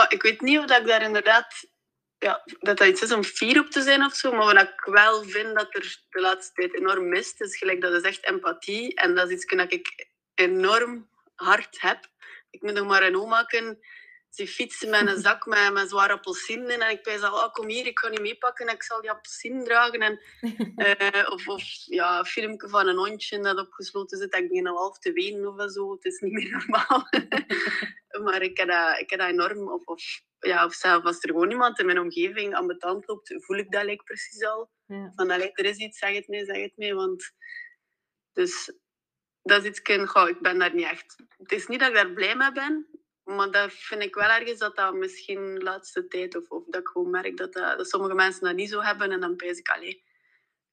Ik 0.09 0.21
weet 0.21 0.41
niet 0.41 0.59
of 0.59 0.65
dat 0.65 0.79
ik 0.79 0.87
daar 0.87 1.03
inderdaad 1.03 1.69
ja, 2.17 2.41
dat 2.59 2.77
dat 2.77 2.87
iets 2.87 3.01
is 3.01 3.11
om 3.11 3.23
fier 3.23 3.59
op 3.59 3.69
te 3.69 3.81
zijn 3.81 4.03
of 4.03 4.13
zo, 4.13 4.31
maar 4.31 4.53
wat 4.53 4.61
ik 4.61 4.81
wel 4.85 5.23
vind 5.23 5.55
dat 5.55 5.75
er 5.75 5.97
de 6.09 6.21
laatste 6.21 6.53
tijd 6.53 6.75
enorm 6.75 7.09
mist, 7.09 7.41
is 7.41 7.57
gelijk 7.57 7.81
dat 7.81 7.93
is 7.93 8.01
echt 8.01 8.25
empathie. 8.25 8.95
En 8.95 9.15
dat 9.15 9.27
is 9.29 9.33
iets 9.33 9.55
dat 9.55 9.73
ik 9.73 10.07
enorm 10.35 11.09
hard 11.35 11.81
heb. 11.81 12.09
Ik 12.49 12.61
moet 12.61 12.73
nog 12.73 12.87
maar 12.87 13.03
een 13.03 13.27
maken 13.27 13.79
ze 14.31 14.47
fietsen 14.47 14.89
met 14.89 15.07
een 15.07 15.21
zak 15.21 15.45
met, 15.45 15.73
met 15.73 15.89
zware 15.89 16.13
appelsinen. 16.13 16.79
En 16.79 16.89
ik 16.89 16.99
zei 17.03 17.23
al, 17.23 17.43
oh, 17.43 17.51
kom 17.51 17.67
hier, 17.67 17.85
ik 17.85 17.99
ga 17.99 18.07
niet 18.07 18.21
meepakken 18.21 18.67
en 18.67 18.73
ik 18.73 18.83
zal 18.83 19.01
die 19.01 19.11
appelsinen 19.11 19.63
dragen. 19.63 19.99
En, 19.99 20.21
uh, 20.75 21.29
of, 21.33 21.47
of 21.47 21.63
ja, 21.85 22.19
een 22.19 22.25
filmpje 22.25 22.69
van 22.69 22.87
een 22.87 22.97
hondje 22.97 23.39
dat 23.39 23.59
opgesloten 23.59 24.17
zit. 24.17 24.35
Ik 24.35 24.47
begin 24.47 24.67
al 24.67 24.77
half 24.77 24.99
te 24.99 25.11
wenen 25.11 25.47
of 25.47 25.71
zo. 25.71 25.91
Het 25.91 26.05
is 26.05 26.19
niet 26.19 26.31
meer 26.31 26.51
normaal. 26.57 27.07
maar 28.23 28.41
ik 28.41 28.57
heb 28.57 28.67
dat, 28.67 28.99
ik 28.99 29.09
heb 29.09 29.19
dat 29.19 29.29
enorm. 29.29 29.71
Of, 29.71 29.85
of, 29.85 30.21
ja, 30.39 30.65
of 30.65 30.73
zelf 30.73 31.03
als 31.03 31.23
er 31.23 31.29
gewoon 31.29 31.51
iemand 31.51 31.79
in 31.79 31.85
mijn 31.85 31.99
omgeving 31.99 32.55
aan 32.55 32.77
tand 32.77 33.07
loopt, 33.07 33.33
voel 33.37 33.57
ik 33.57 33.71
dat 33.71 33.83
like, 33.83 34.03
precies 34.03 34.45
al. 34.45 34.69
Ja. 34.85 35.11
Van, 35.15 35.31
allee, 35.31 35.51
er 35.51 35.65
is 35.65 35.77
iets, 35.77 35.97
zeg 35.97 36.15
het 36.15 36.27
mee, 36.27 36.45
zeg 36.45 36.61
het 36.61 36.77
mee. 36.77 36.95
Want, 36.95 37.31
dus 38.33 38.73
dat 39.43 39.63
is 39.63 39.69
iets, 39.69 40.09
goh, 40.11 40.29
ik 40.29 40.41
ben 40.41 40.59
daar 40.59 40.75
niet 40.75 40.85
echt... 40.85 41.15
Het 41.37 41.51
is 41.51 41.67
niet 41.67 41.79
dat 41.79 41.89
ik 41.89 41.95
daar 41.95 42.11
blij 42.11 42.35
mee 42.35 42.51
ben, 42.51 42.90
maar 43.35 43.51
dat 43.51 43.73
vind 43.73 44.01
ik 44.01 44.15
wel 44.15 44.29
ergens 44.29 44.59
dat 44.59 44.75
dat 44.75 44.93
misschien 44.93 45.55
de 45.55 45.63
laatste 45.63 46.07
tijd, 46.07 46.35
of, 46.35 46.49
of 46.49 46.63
dat 46.65 46.81
ik 46.81 46.87
gewoon 46.87 47.09
merk 47.09 47.37
dat, 47.37 47.53
dat, 47.53 47.77
dat 47.77 47.89
sommige 47.89 48.13
mensen 48.13 48.43
dat 48.43 48.55
niet 48.55 48.69
zo 48.69 48.81
hebben, 48.81 49.11
en 49.11 49.19
dan 49.19 49.35
pijs 49.35 49.57
ik, 49.57 49.69
alleen. 49.69 50.01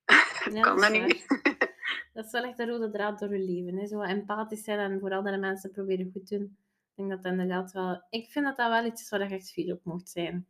Ja, 0.53 0.61
kan 0.61 0.81
dat, 0.81 0.91
niet. 0.91 1.27
Dat 2.13 2.27
is 2.27 2.33
wel 2.33 2.43
echt 2.43 2.57
de 2.57 2.67
rode 2.67 2.91
draad 2.91 3.19
door 3.19 3.37
je 3.37 3.45
leven. 3.45 3.79
Hè? 3.79 3.87
Zo 3.87 4.01
empathisch 4.03 4.65
zijn 4.65 4.79
en 4.79 5.01
voor 5.01 5.13
andere 5.13 5.37
mensen 5.37 5.71
proberen 5.71 6.11
goed 6.13 6.27
te 6.27 6.39
doen. 6.39 6.59
Ik 6.91 6.97
denk 6.97 7.11
dat 7.11 7.23
dat 7.23 7.33
inderdaad 7.33 7.73
wel... 7.73 8.07
Ik 8.11 8.31
vind 8.31 8.45
dat 8.45 8.57
dat 8.57 8.71
wel 8.71 8.85
iets 8.85 9.03
is 9.03 9.09
waar 9.09 9.29
je 9.29 9.35
echt 9.35 9.51
veel 9.51 9.75
op 9.75 9.85
mocht 9.85 10.09
zijn. 10.09 10.47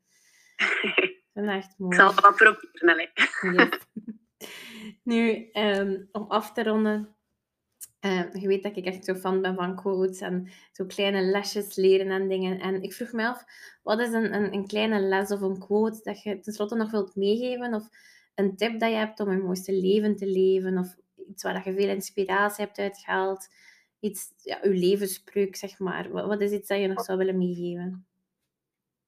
ik 0.57 1.23
vind 1.33 1.47
dat 1.47 1.55
echt 1.55 1.75
mooi. 1.79 1.94
Ik 1.94 2.01
zal 2.01 2.11
het 2.11 2.21
wel 2.21 2.35
proberen, 2.35 3.11
yes. 3.40 3.79
Nu, 5.03 5.49
um, 5.53 6.09
om 6.12 6.25
af 6.29 6.53
te 6.53 6.62
ronden 6.62 7.16
uh, 8.01 8.33
je 8.33 8.47
weet 8.47 8.63
dat 8.63 8.77
ik 8.77 8.85
echt 8.85 9.05
zo 9.05 9.15
fan 9.15 9.43
ben 9.43 9.55
van 9.55 9.77
quotes 9.77 10.21
en 10.21 10.49
zo 10.73 10.85
kleine 10.85 11.23
lesjes 11.23 11.77
leren 11.77 12.11
en 12.11 12.29
dingen. 12.29 12.61
En 12.61 12.83
ik 12.83 12.93
vroeg 12.93 13.13
me 13.13 13.27
af, 13.27 13.45
wat 13.83 14.01
is 14.01 14.13
een, 14.13 14.35
een, 14.35 14.53
een 14.53 14.67
kleine 14.67 15.01
les 15.01 15.31
of 15.31 15.41
een 15.41 15.59
quote 15.59 16.01
dat 16.03 16.23
je 16.23 16.41
tenslotte 16.41 16.75
nog 16.75 16.91
wilt 16.91 17.17
meegeven? 17.17 17.75
Of 17.75 17.89
een 18.35 18.57
tip 18.57 18.81
dat 18.81 18.91
je 18.91 18.97
hebt 18.97 19.21
om 19.21 19.31
je 19.31 19.39
mooiste 19.39 19.73
leven 19.73 20.17
te 20.17 20.27
leven? 20.27 20.79
Of 20.79 20.97
iets 21.29 21.43
waar 21.43 21.69
je 21.69 21.75
veel 21.75 21.89
inspiratie 21.89 22.65
hebt 22.65 22.79
uitgehaald? 22.79 23.49
Iets, 24.01 24.33
ja, 24.37 24.59
je 24.63 24.69
levenspreuk, 24.69 25.57
zeg 25.57 25.79
maar. 25.79 26.11
Wat, 26.11 26.27
wat 26.27 26.41
is 26.41 26.51
iets 26.51 26.69
dat 26.69 26.81
je 26.81 26.87
nog 26.87 27.05
zou 27.05 27.19
willen 27.19 27.39
meegeven? 27.39 28.07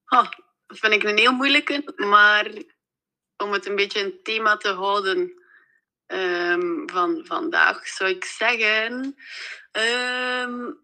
Oh, 0.06 0.30
dat 0.66 0.78
vind 0.78 0.92
ik 0.92 1.02
een 1.02 1.18
heel 1.18 1.32
moeilijke, 1.32 1.92
maar 1.96 2.52
om 3.36 3.52
het 3.52 3.66
een 3.66 3.76
beetje 3.76 4.04
een 4.04 4.22
thema 4.22 4.56
te 4.56 4.68
houden 4.68 5.39
um, 6.12 6.88
van 6.88 7.26
vandaag 7.26 7.86
zou 7.86 8.10
ik 8.10 8.24
zeggen: 8.24 9.16
um, 9.72 10.78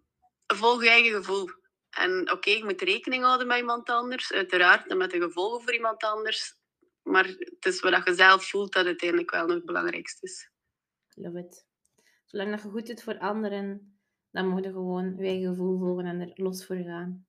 volg 0.47 0.83
je 0.83 0.91
eigen 0.91 1.13
gevoel. 1.13 1.51
En 1.91 2.33
oké, 2.33 2.51
je 2.51 2.65
moet 2.65 2.83
rekening 2.83 3.25
houden 3.25 3.47
met 3.47 3.59
iemand 3.59 3.89
anders, 3.89 4.33
uiteraard, 4.33 4.87
en 4.87 4.97
met 4.97 5.11
de 5.11 5.21
gevolgen 5.21 5.63
voor 5.63 5.75
iemand 5.75 6.03
anders. 6.03 6.55
Maar 7.03 7.25
het 7.25 7.67
is 7.67 7.81
wat 7.81 8.07
je 8.07 8.15
zelf 8.15 8.49
voelt 8.49 8.73
dat 8.73 8.87
uiteindelijk 8.87 9.31
wel 9.31 9.47
nog 9.47 9.57
het 9.57 9.65
belangrijkste 9.65 10.27
is. 10.27 10.51
Love 11.15 11.39
it. 11.39 11.67
Zolang 12.25 12.51
dat 12.51 12.63
je 12.63 12.69
goed 12.69 12.87
doet 12.87 13.03
voor 13.03 13.19
anderen, 13.19 13.99
dan 14.31 14.49
moet 14.49 14.65
je 14.65 14.71
gewoon 14.71 15.17
je 15.19 15.27
eigen 15.27 15.49
gevoel 15.49 15.79
volgen 15.79 16.07
en 16.07 16.21
er 16.21 16.31
los 16.35 16.67
voor 16.67 16.77
gaan. 16.77 17.27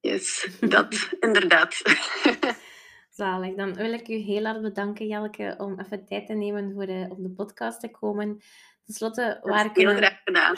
Yes, 0.00 0.48
dat 0.60 1.16
inderdaad. 1.20 1.82
Zalig. 3.20 3.54
Dan 3.54 3.74
wil 3.74 3.92
ik 3.92 4.08
u 4.08 4.14
heel 4.14 4.44
hard 4.44 4.62
bedanken, 4.62 5.06
Jelke, 5.06 5.54
om 5.58 5.80
even 5.80 6.06
tijd 6.06 6.26
te 6.26 6.32
nemen 6.32 6.72
voor 6.72 6.86
de, 6.86 7.06
op 7.10 7.22
de 7.22 7.30
podcast 7.30 7.80
te 7.80 7.90
komen. 7.90 8.42
Ten 8.84 8.94
slotte, 8.94 9.38
waar 9.42 9.72
kunnen... 9.72 9.96
Heel 9.96 10.02
graag 10.02 10.20
gedaan. 10.24 10.54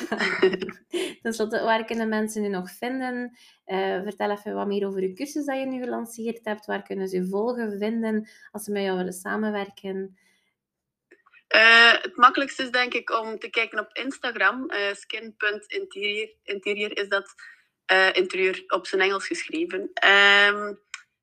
Ten 1.22 1.32
slotte, 1.32 1.62
waar 1.62 1.84
kunnen 1.84 2.08
mensen 2.08 2.44
u 2.44 2.48
nog 2.48 2.70
vinden? 2.70 3.38
Uh, 3.66 4.02
vertel 4.02 4.30
even 4.30 4.54
wat 4.54 4.66
meer 4.66 4.86
over 4.86 5.02
uw 5.02 5.14
cursus 5.14 5.44
dat 5.44 5.58
je 5.58 5.66
nu 5.66 5.82
gelanceerd 5.82 6.44
hebt. 6.44 6.66
Waar 6.66 6.82
kunnen 6.82 7.08
ze 7.08 7.16
u 7.16 7.28
volgen, 7.28 7.78
vinden, 7.78 8.28
als 8.50 8.64
ze 8.64 8.72
met 8.72 8.82
jou 8.82 8.96
willen 8.96 9.12
samenwerken? 9.12 10.18
Uh, 11.54 11.92
het 11.92 12.16
makkelijkste 12.16 12.62
is 12.62 12.70
denk 12.70 12.94
ik 12.94 13.10
om 13.10 13.38
te 13.38 13.50
kijken 13.50 13.78
op 13.78 13.90
Instagram. 13.92 14.70
Uh, 14.70 14.92
skin.interior 14.92 16.28
interior 16.42 16.96
is 16.98 17.08
dat. 17.08 17.34
interieur 18.12 18.64
op 18.66 18.86
zijn 18.86 19.02
Engels 19.02 19.26
geschreven. 19.26 19.80
Um, 19.80 20.80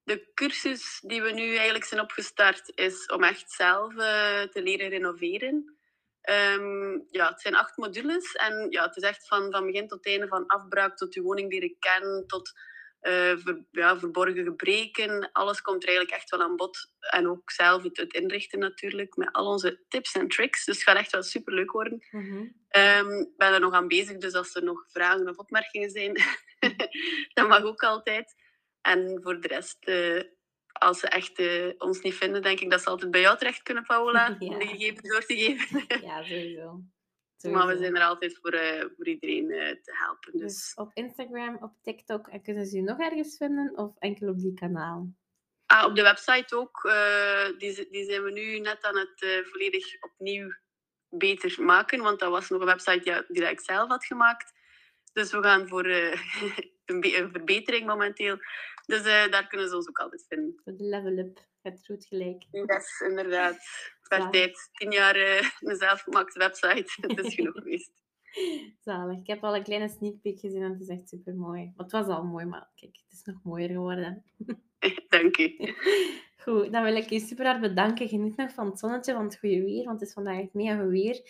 de 0.10 0.32
cursus 0.34 1.00
die 1.06 1.22
we 1.22 1.32
nu 1.32 1.56
eigenlijk 1.56 1.86
zijn 1.86 2.02
opgestart 2.02 2.72
is 2.76 3.06
om 3.06 3.24
echt 3.24 3.52
zelf 3.52 3.94
uh, 3.94 4.42
te 4.42 4.62
leren 4.64 4.90
renoveren. 4.90 5.78
Um, 6.30 7.06
ja, 7.12 7.30
het 7.30 7.42
zijn 7.42 7.56
acht 7.56 7.78
modules 7.78 8.34
en 8.34 8.68
ja, 8.70 8.86
het 8.86 8.96
is 8.96 9.04
echt 9.04 9.28
van, 9.28 9.52
van 9.52 9.66
begin 9.66 9.88
tot 9.88 10.06
einde, 10.06 10.28
van 10.28 10.48
afbraak 10.48 10.98
tot 10.98 11.14
je 11.14 11.22
woning 11.22 11.52
leren 11.52 11.76
kennen, 11.80 12.28
tot 12.28 12.52
uh, 13.02 13.38
ver, 13.38 13.66
ja, 13.72 14.00
verborgen 14.00 14.44
gebreken. 14.44 15.30
Alles 15.32 15.62
komt 15.62 15.84
er 15.84 15.90
eigenlijk 15.90 16.18
echt 16.18 16.30
wel 16.30 16.42
aan 16.42 16.56
bod. 16.56 16.92
En 17.00 17.28
ook 17.28 17.52
zelf 17.52 17.84
het, 17.84 17.98
het 17.98 18.14
inrichten 18.14 18.60
natuurlijk, 18.60 19.16
met 19.16 19.32
al 19.32 19.46
onze 19.46 19.84
tips 19.88 20.12
en 20.12 20.28
tricks. 20.28 20.66
Dus 20.66 20.76
het 20.76 20.84
gaat 20.84 20.98
echt 20.98 21.12
wel 21.12 21.24
super 21.24 21.54
leuk 21.54 21.72
worden. 21.72 21.94
Ik 21.94 22.12
mm 22.12 22.30
-hmm. 22.30 22.54
um, 23.10 23.34
ben 23.38 23.54
er 23.54 23.60
nog 23.60 23.74
aan 23.74 23.88
bezig, 23.88 24.18
dus 24.18 24.34
als 24.34 24.56
er 24.56 24.64
nog 24.64 24.86
vragen 24.88 25.30
of 25.30 25.38
opmerkingen 25.38 25.90
zijn, 25.90 26.14
dat 27.34 27.48
mag 27.48 27.64
ook 27.64 27.84
altijd. 27.84 28.39
En 28.82 29.20
voor 29.22 29.42
de 29.42 29.48
rest, 29.48 29.88
uh, 29.88 30.24
als 30.72 31.00
ze 31.00 31.08
echt 31.08 31.40
uh, 31.40 31.74
ons 31.78 32.02
niet 32.02 32.16
vinden, 32.16 32.42
denk 32.42 32.60
ik 32.60 32.72
dat 32.72 32.82
ze 32.82 32.90
altijd 32.90 33.12
bij 33.12 33.22
jou 33.22 33.38
terecht 33.38 33.64
kunnen, 33.64 33.84
Paola, 33.84 34.28
ja. 34.40 34.48
om 34.48 34.60
de 34.60 34.68
gegevens 34.68 35.10
door 35.10 35.26
te 35.26 35.36
geven. 35.36 35.86
ja, 36.08 36.24
sowieso. 36.24 36.82
Maar 37.42 37.68
we 37.68 37.78
zijn 37.78 37.96
er 37.96 38.04
altijd 38.04 38.38
voor, 38.42 38.54
uh, 38.54 38.84
voor 38.96 39.08
iedereen 39.08 39.48
te 39.82 39.92
helpen. 39.98 40.32
Dus. 40.32 40.42
dus. 40.42 40.74
op 40.76 40.92
Instagram, 40.94 41.58
op 41.62 41.74
TikTok, 41.82 42.28
en 42.28 42.42
kunnen 42.42 42.66
ze 42.66 42.78
u 42.78 42.82
nog 42.82 43.00
ergens 43.00 43.38
vinden 43.38 43.78
of 43.78 43.96
enkel 43.98 44.30
op 44.30 44.40
die 44.40 44.54
kanaal? 44.54 45.08
Ah, 45.66 45.86
op 45.86 45.96
de 45.96 46.02
website 46.02 46.56
ook. 46.56 46.92
die, 47.58 47.90
die 47.90 48.04
zijn 48.04 48.24
we 48.24 48.32
nu 48.32 48.60
net 48.60 48.84
aan 48.84 48.98
het 48.98 49.46
volledig 49.52 50.04
opnieuw 50.04 50.52
beter 51.10 51.64
maken, 51.64 52.02
want 52.02 52.20
dat 52.20 52.30
was 52.30 52.50
nog 52.50 52.60
een 52.60 52.66
website 52.66 53.26
die, 53.28 53.42
die 53.42 53.50
ik 53.50 53.60
zelf 53.60 53.90
had 53.90 54.06
gemaakt. 54.06 54.54
Dus 55.14 55.32
we 55.32 55.44
gaan 55.44 55.68
voor 55.68 55.86
een, 56.86 57.06
een 57.16 57.32
verbetering 57.32 57.86
momenteel. 57.86 58.38
Dus 58.86 59.00
uh, 59.00 59.32
daar 59.32 59.48
kunnen 59.48 59.70
ze 59.70 59.76
ons 59.76 59.88
ook 59.88 60.00
altijd 60.00 60.26
vinden. 60.28 60.62
Voor 60.64 60.78
de 60.78 60.84
level 60.84 61.18
up. 61.18 61.48
Het 61.62 61.86
goed 61.86 62.06
gelijk. 62.06 62.46
Yes, 62.52 63.00
inderdaad. 63.10 63.58
Per 64.10 64.30
tijd. 64.30 64.70
Tien 64.72 64.92
jaar 64.92 65.18
uh, 65.18 65.50
een 65.60 65.76
zelfgemaakte 65.76 66.40
website. 66.40 66.92
Dat 67.08 67.26
is 67.26 67.34
genoeg 67.34 67.54
geweest. 67.54 67.92
Zalig. 68.82 69.18
Ik 69.18 69.28
heb 69.28 69.44
al 69.44 69.56
een 69.56 69.64
kleine 69.64 69.90
sneak 69.90 70.22
peek 70.22 70.40
gezien 70.40 70.64
en 70.64 70.72
het 70.72 70.82
is 70.82 70.88
echt 70.88 71.10
super 71.10 71.36
mooi. 71.36 71.74
Het 71.78 71.92
was 71.92 72.08
al 72.08 72.24
mooi, 72.24 72.46
maar 72.46 72.70
kijk, 72.76 72.96
het 73.08 73.12
is 73.12 73.24
nog 73.24 73.44
mooier 73.44 73.70
geworden. 73.70 74.24
Dank 75.08 75.38
u. 75.38 75.76
Goed, 76.38 76.72
dan 76.72 76.84
wil 76.84 76.96
ik 76.96 77.10
je 77.10 77.20
super 77.20 77.46
hard 77.46 77.62
bedanken. 77.62 78.08
Geniet 78.08 78.38
nog 78.38 78.54
van 78.54 78.66
het 78.66 78.80
zonnetje, 78.80 79.14
van 79.14 79.24
het 79.24 79.40
goede 79.40 79.64
weer, 79.64 79.84
want 79.84 80.00
het 80.00 80.08
is 80.10 80.14
vandaag 80.14 80.40
echt 80.40 80.54
mega 80.54 80.82
goed 80.82 80.90
weer. 80.90 81.22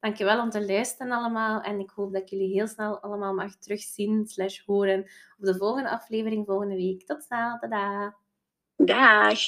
Dankjewel 0.00 0.40
om 0.40 0.50
te 0.50 0.66
luisteren 0.66 1.12
allemaal. 1.12 1.60
En 1.60 1.78
ik 1.78 1.90
hoop 1.90 2.12
dat 2.12 2.22
ik 2.22 2.28
jullie 2.28 2.52
heel 2.52 2.66
snel 2.66 3.00
allemaal 3.00 3.34
mag 3.34 3.56
terugzien 3.56 4.26
slash 4.26 4.64
horen 4.64 5.00
op 5.38 5.44
de 5.44 5.56
volgende 5.56 5.90
aflevering 5.90 6.46
volgende 6.46 6.74
week. 6.74 7.06
Tot 7.06 7.22
snel. 7.22 7.58
Tada. 7.58 8.16
Dag. 8.76 9.38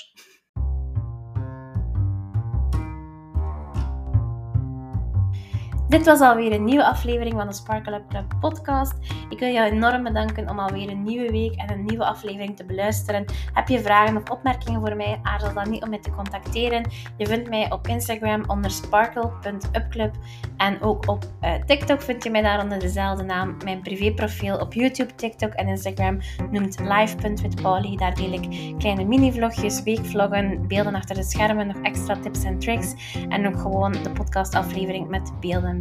Dit 5.90 6.06
was 6.06 6.20
alweer 6.20 6.52
een 6.52 6.64
nieuwe 6.64 6.84
aflevering 6.84 7.34
van 7.34 7.46
de 7.46 7.52
Sparkle 7.52 7.96
Up 7.96 8.08
Club 8.08 8.34
podcast. 8.40 8.94
Ik 9.28 9.38
wil 9.38 9.52
jou 9.52 9.70
enorm 9.70 10.02
bedanken 10.02 10.48
om 10.48 10.58
alweer 10.58 10.90
een 10.90 11.02
nieuwe 11.02 11.30
week 11.30 11.54
en 11.54 11.70
een 11.70 11.84
nieuwe 11.84 12.04
aflevering 12.04 12.56
te 12.56 12.64
beluisteren. 12.64 13.24
Heb 13.52 13.68
je 13.68 13.80
vragen 13.80 14.16
of 14.16 14.30
opmerkingen 14.30 14.80
voor 14.80 14.96
mij? 14.96 15.20
Aarzel 15.22 15.54
dan 15.54 15.70
niet 15.70 15.82
om 15.82 15.88
mij 15.88 15.98
te 15.98 16.10
contacteren. 16.10 16.90
Je 17.16 17.26
vindt 17.26 17.48
mij 17.48 17.72
op 17.72 17.86
Instagram 17.86 18.44
onder 18.46 18.70
sparkle.upclub 18.70 20.14
en 20.56 20.82
ook 20.82 21.08
op 21.08 21.24
uh, 21.42 21.54
TikTok 21.66 22.02
vind 22.02 22.24
je 22.24 22.30
mij 22.30 22.42
daar 22.42 22.62
onder 22.62 22.78
dezelfde 22.78 23.24
naam. 23.24 23.56
Mijn 23.64 23.82
privéprofiel 23.82 24.56
op 24.58 24.72
YouTube, 24.72 25.14
TikTok 25.14 25.52
en 25.52 25.68
Instagram 25.68 26.18
noemt 26.50 26.80
live.withpauli. 26.80 27.96
Daar 27.96 28.14
deel 28.14 28.32
ik 28.32 28.74
kleine 28.78 29.04
mini-vlogjes, 29.04 29.82
weekvloggen, 29.82 30.66
beelden 30.68 30.94
achter 30.94 31.16
de 31.16 31.22
schermen, 31.22 31.66
nog 31.66 31.80
extra 31.82 32.16
tips 32.16 32.44
en 32.44 32.58
tricks 32.58 32.94
en 33.28 33.46
ook 33.46 33.60
gewoon 33.60 33.92
de 33.92 34.10
podcastaflevering 34.10 35.08
met 35.08 35.32
beelden 35.40 35.79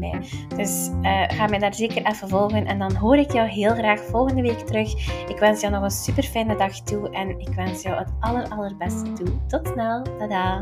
dus 0.56 0.90
uh, 1.02 1.24
ga 1.28 1.48
mij 1.48 1.60
daar 1.60 1.74
zeker 1.74 2.06
even 2.06 2.30
volgen 2.30 2.66
en 2.66 2.80
dan 2.80 2.96
hoor 2.96 3.18
ik 3.18 3.32
jou 3.32 3.48
heel 3.48 3.74
graag 3.74 4.00
volgende 4.00 4.42
week 4.42 4.60
terug. 4.60 4.94
Ik 5.30 5.40
wens 5.40 5.62
jou 5.62 5.74
nog 5.74 5.84
een 5.84 5.92
super 5.92 6.24
fijne 6.24 6.56
dag 6.56 6.80
toe 6.80 7.10
en 7.10 7.40
ik 7.40 7.54
wens 7.54 7.82
jou 7.82 7.98
het 7.98 8.10
aller 8.20 8.50
allerbeste 8.50 9.14
toe. 9.14 9.28
Tot 9.48 9.68
snel. 9.68 10.02
Tada! 10.18 10.62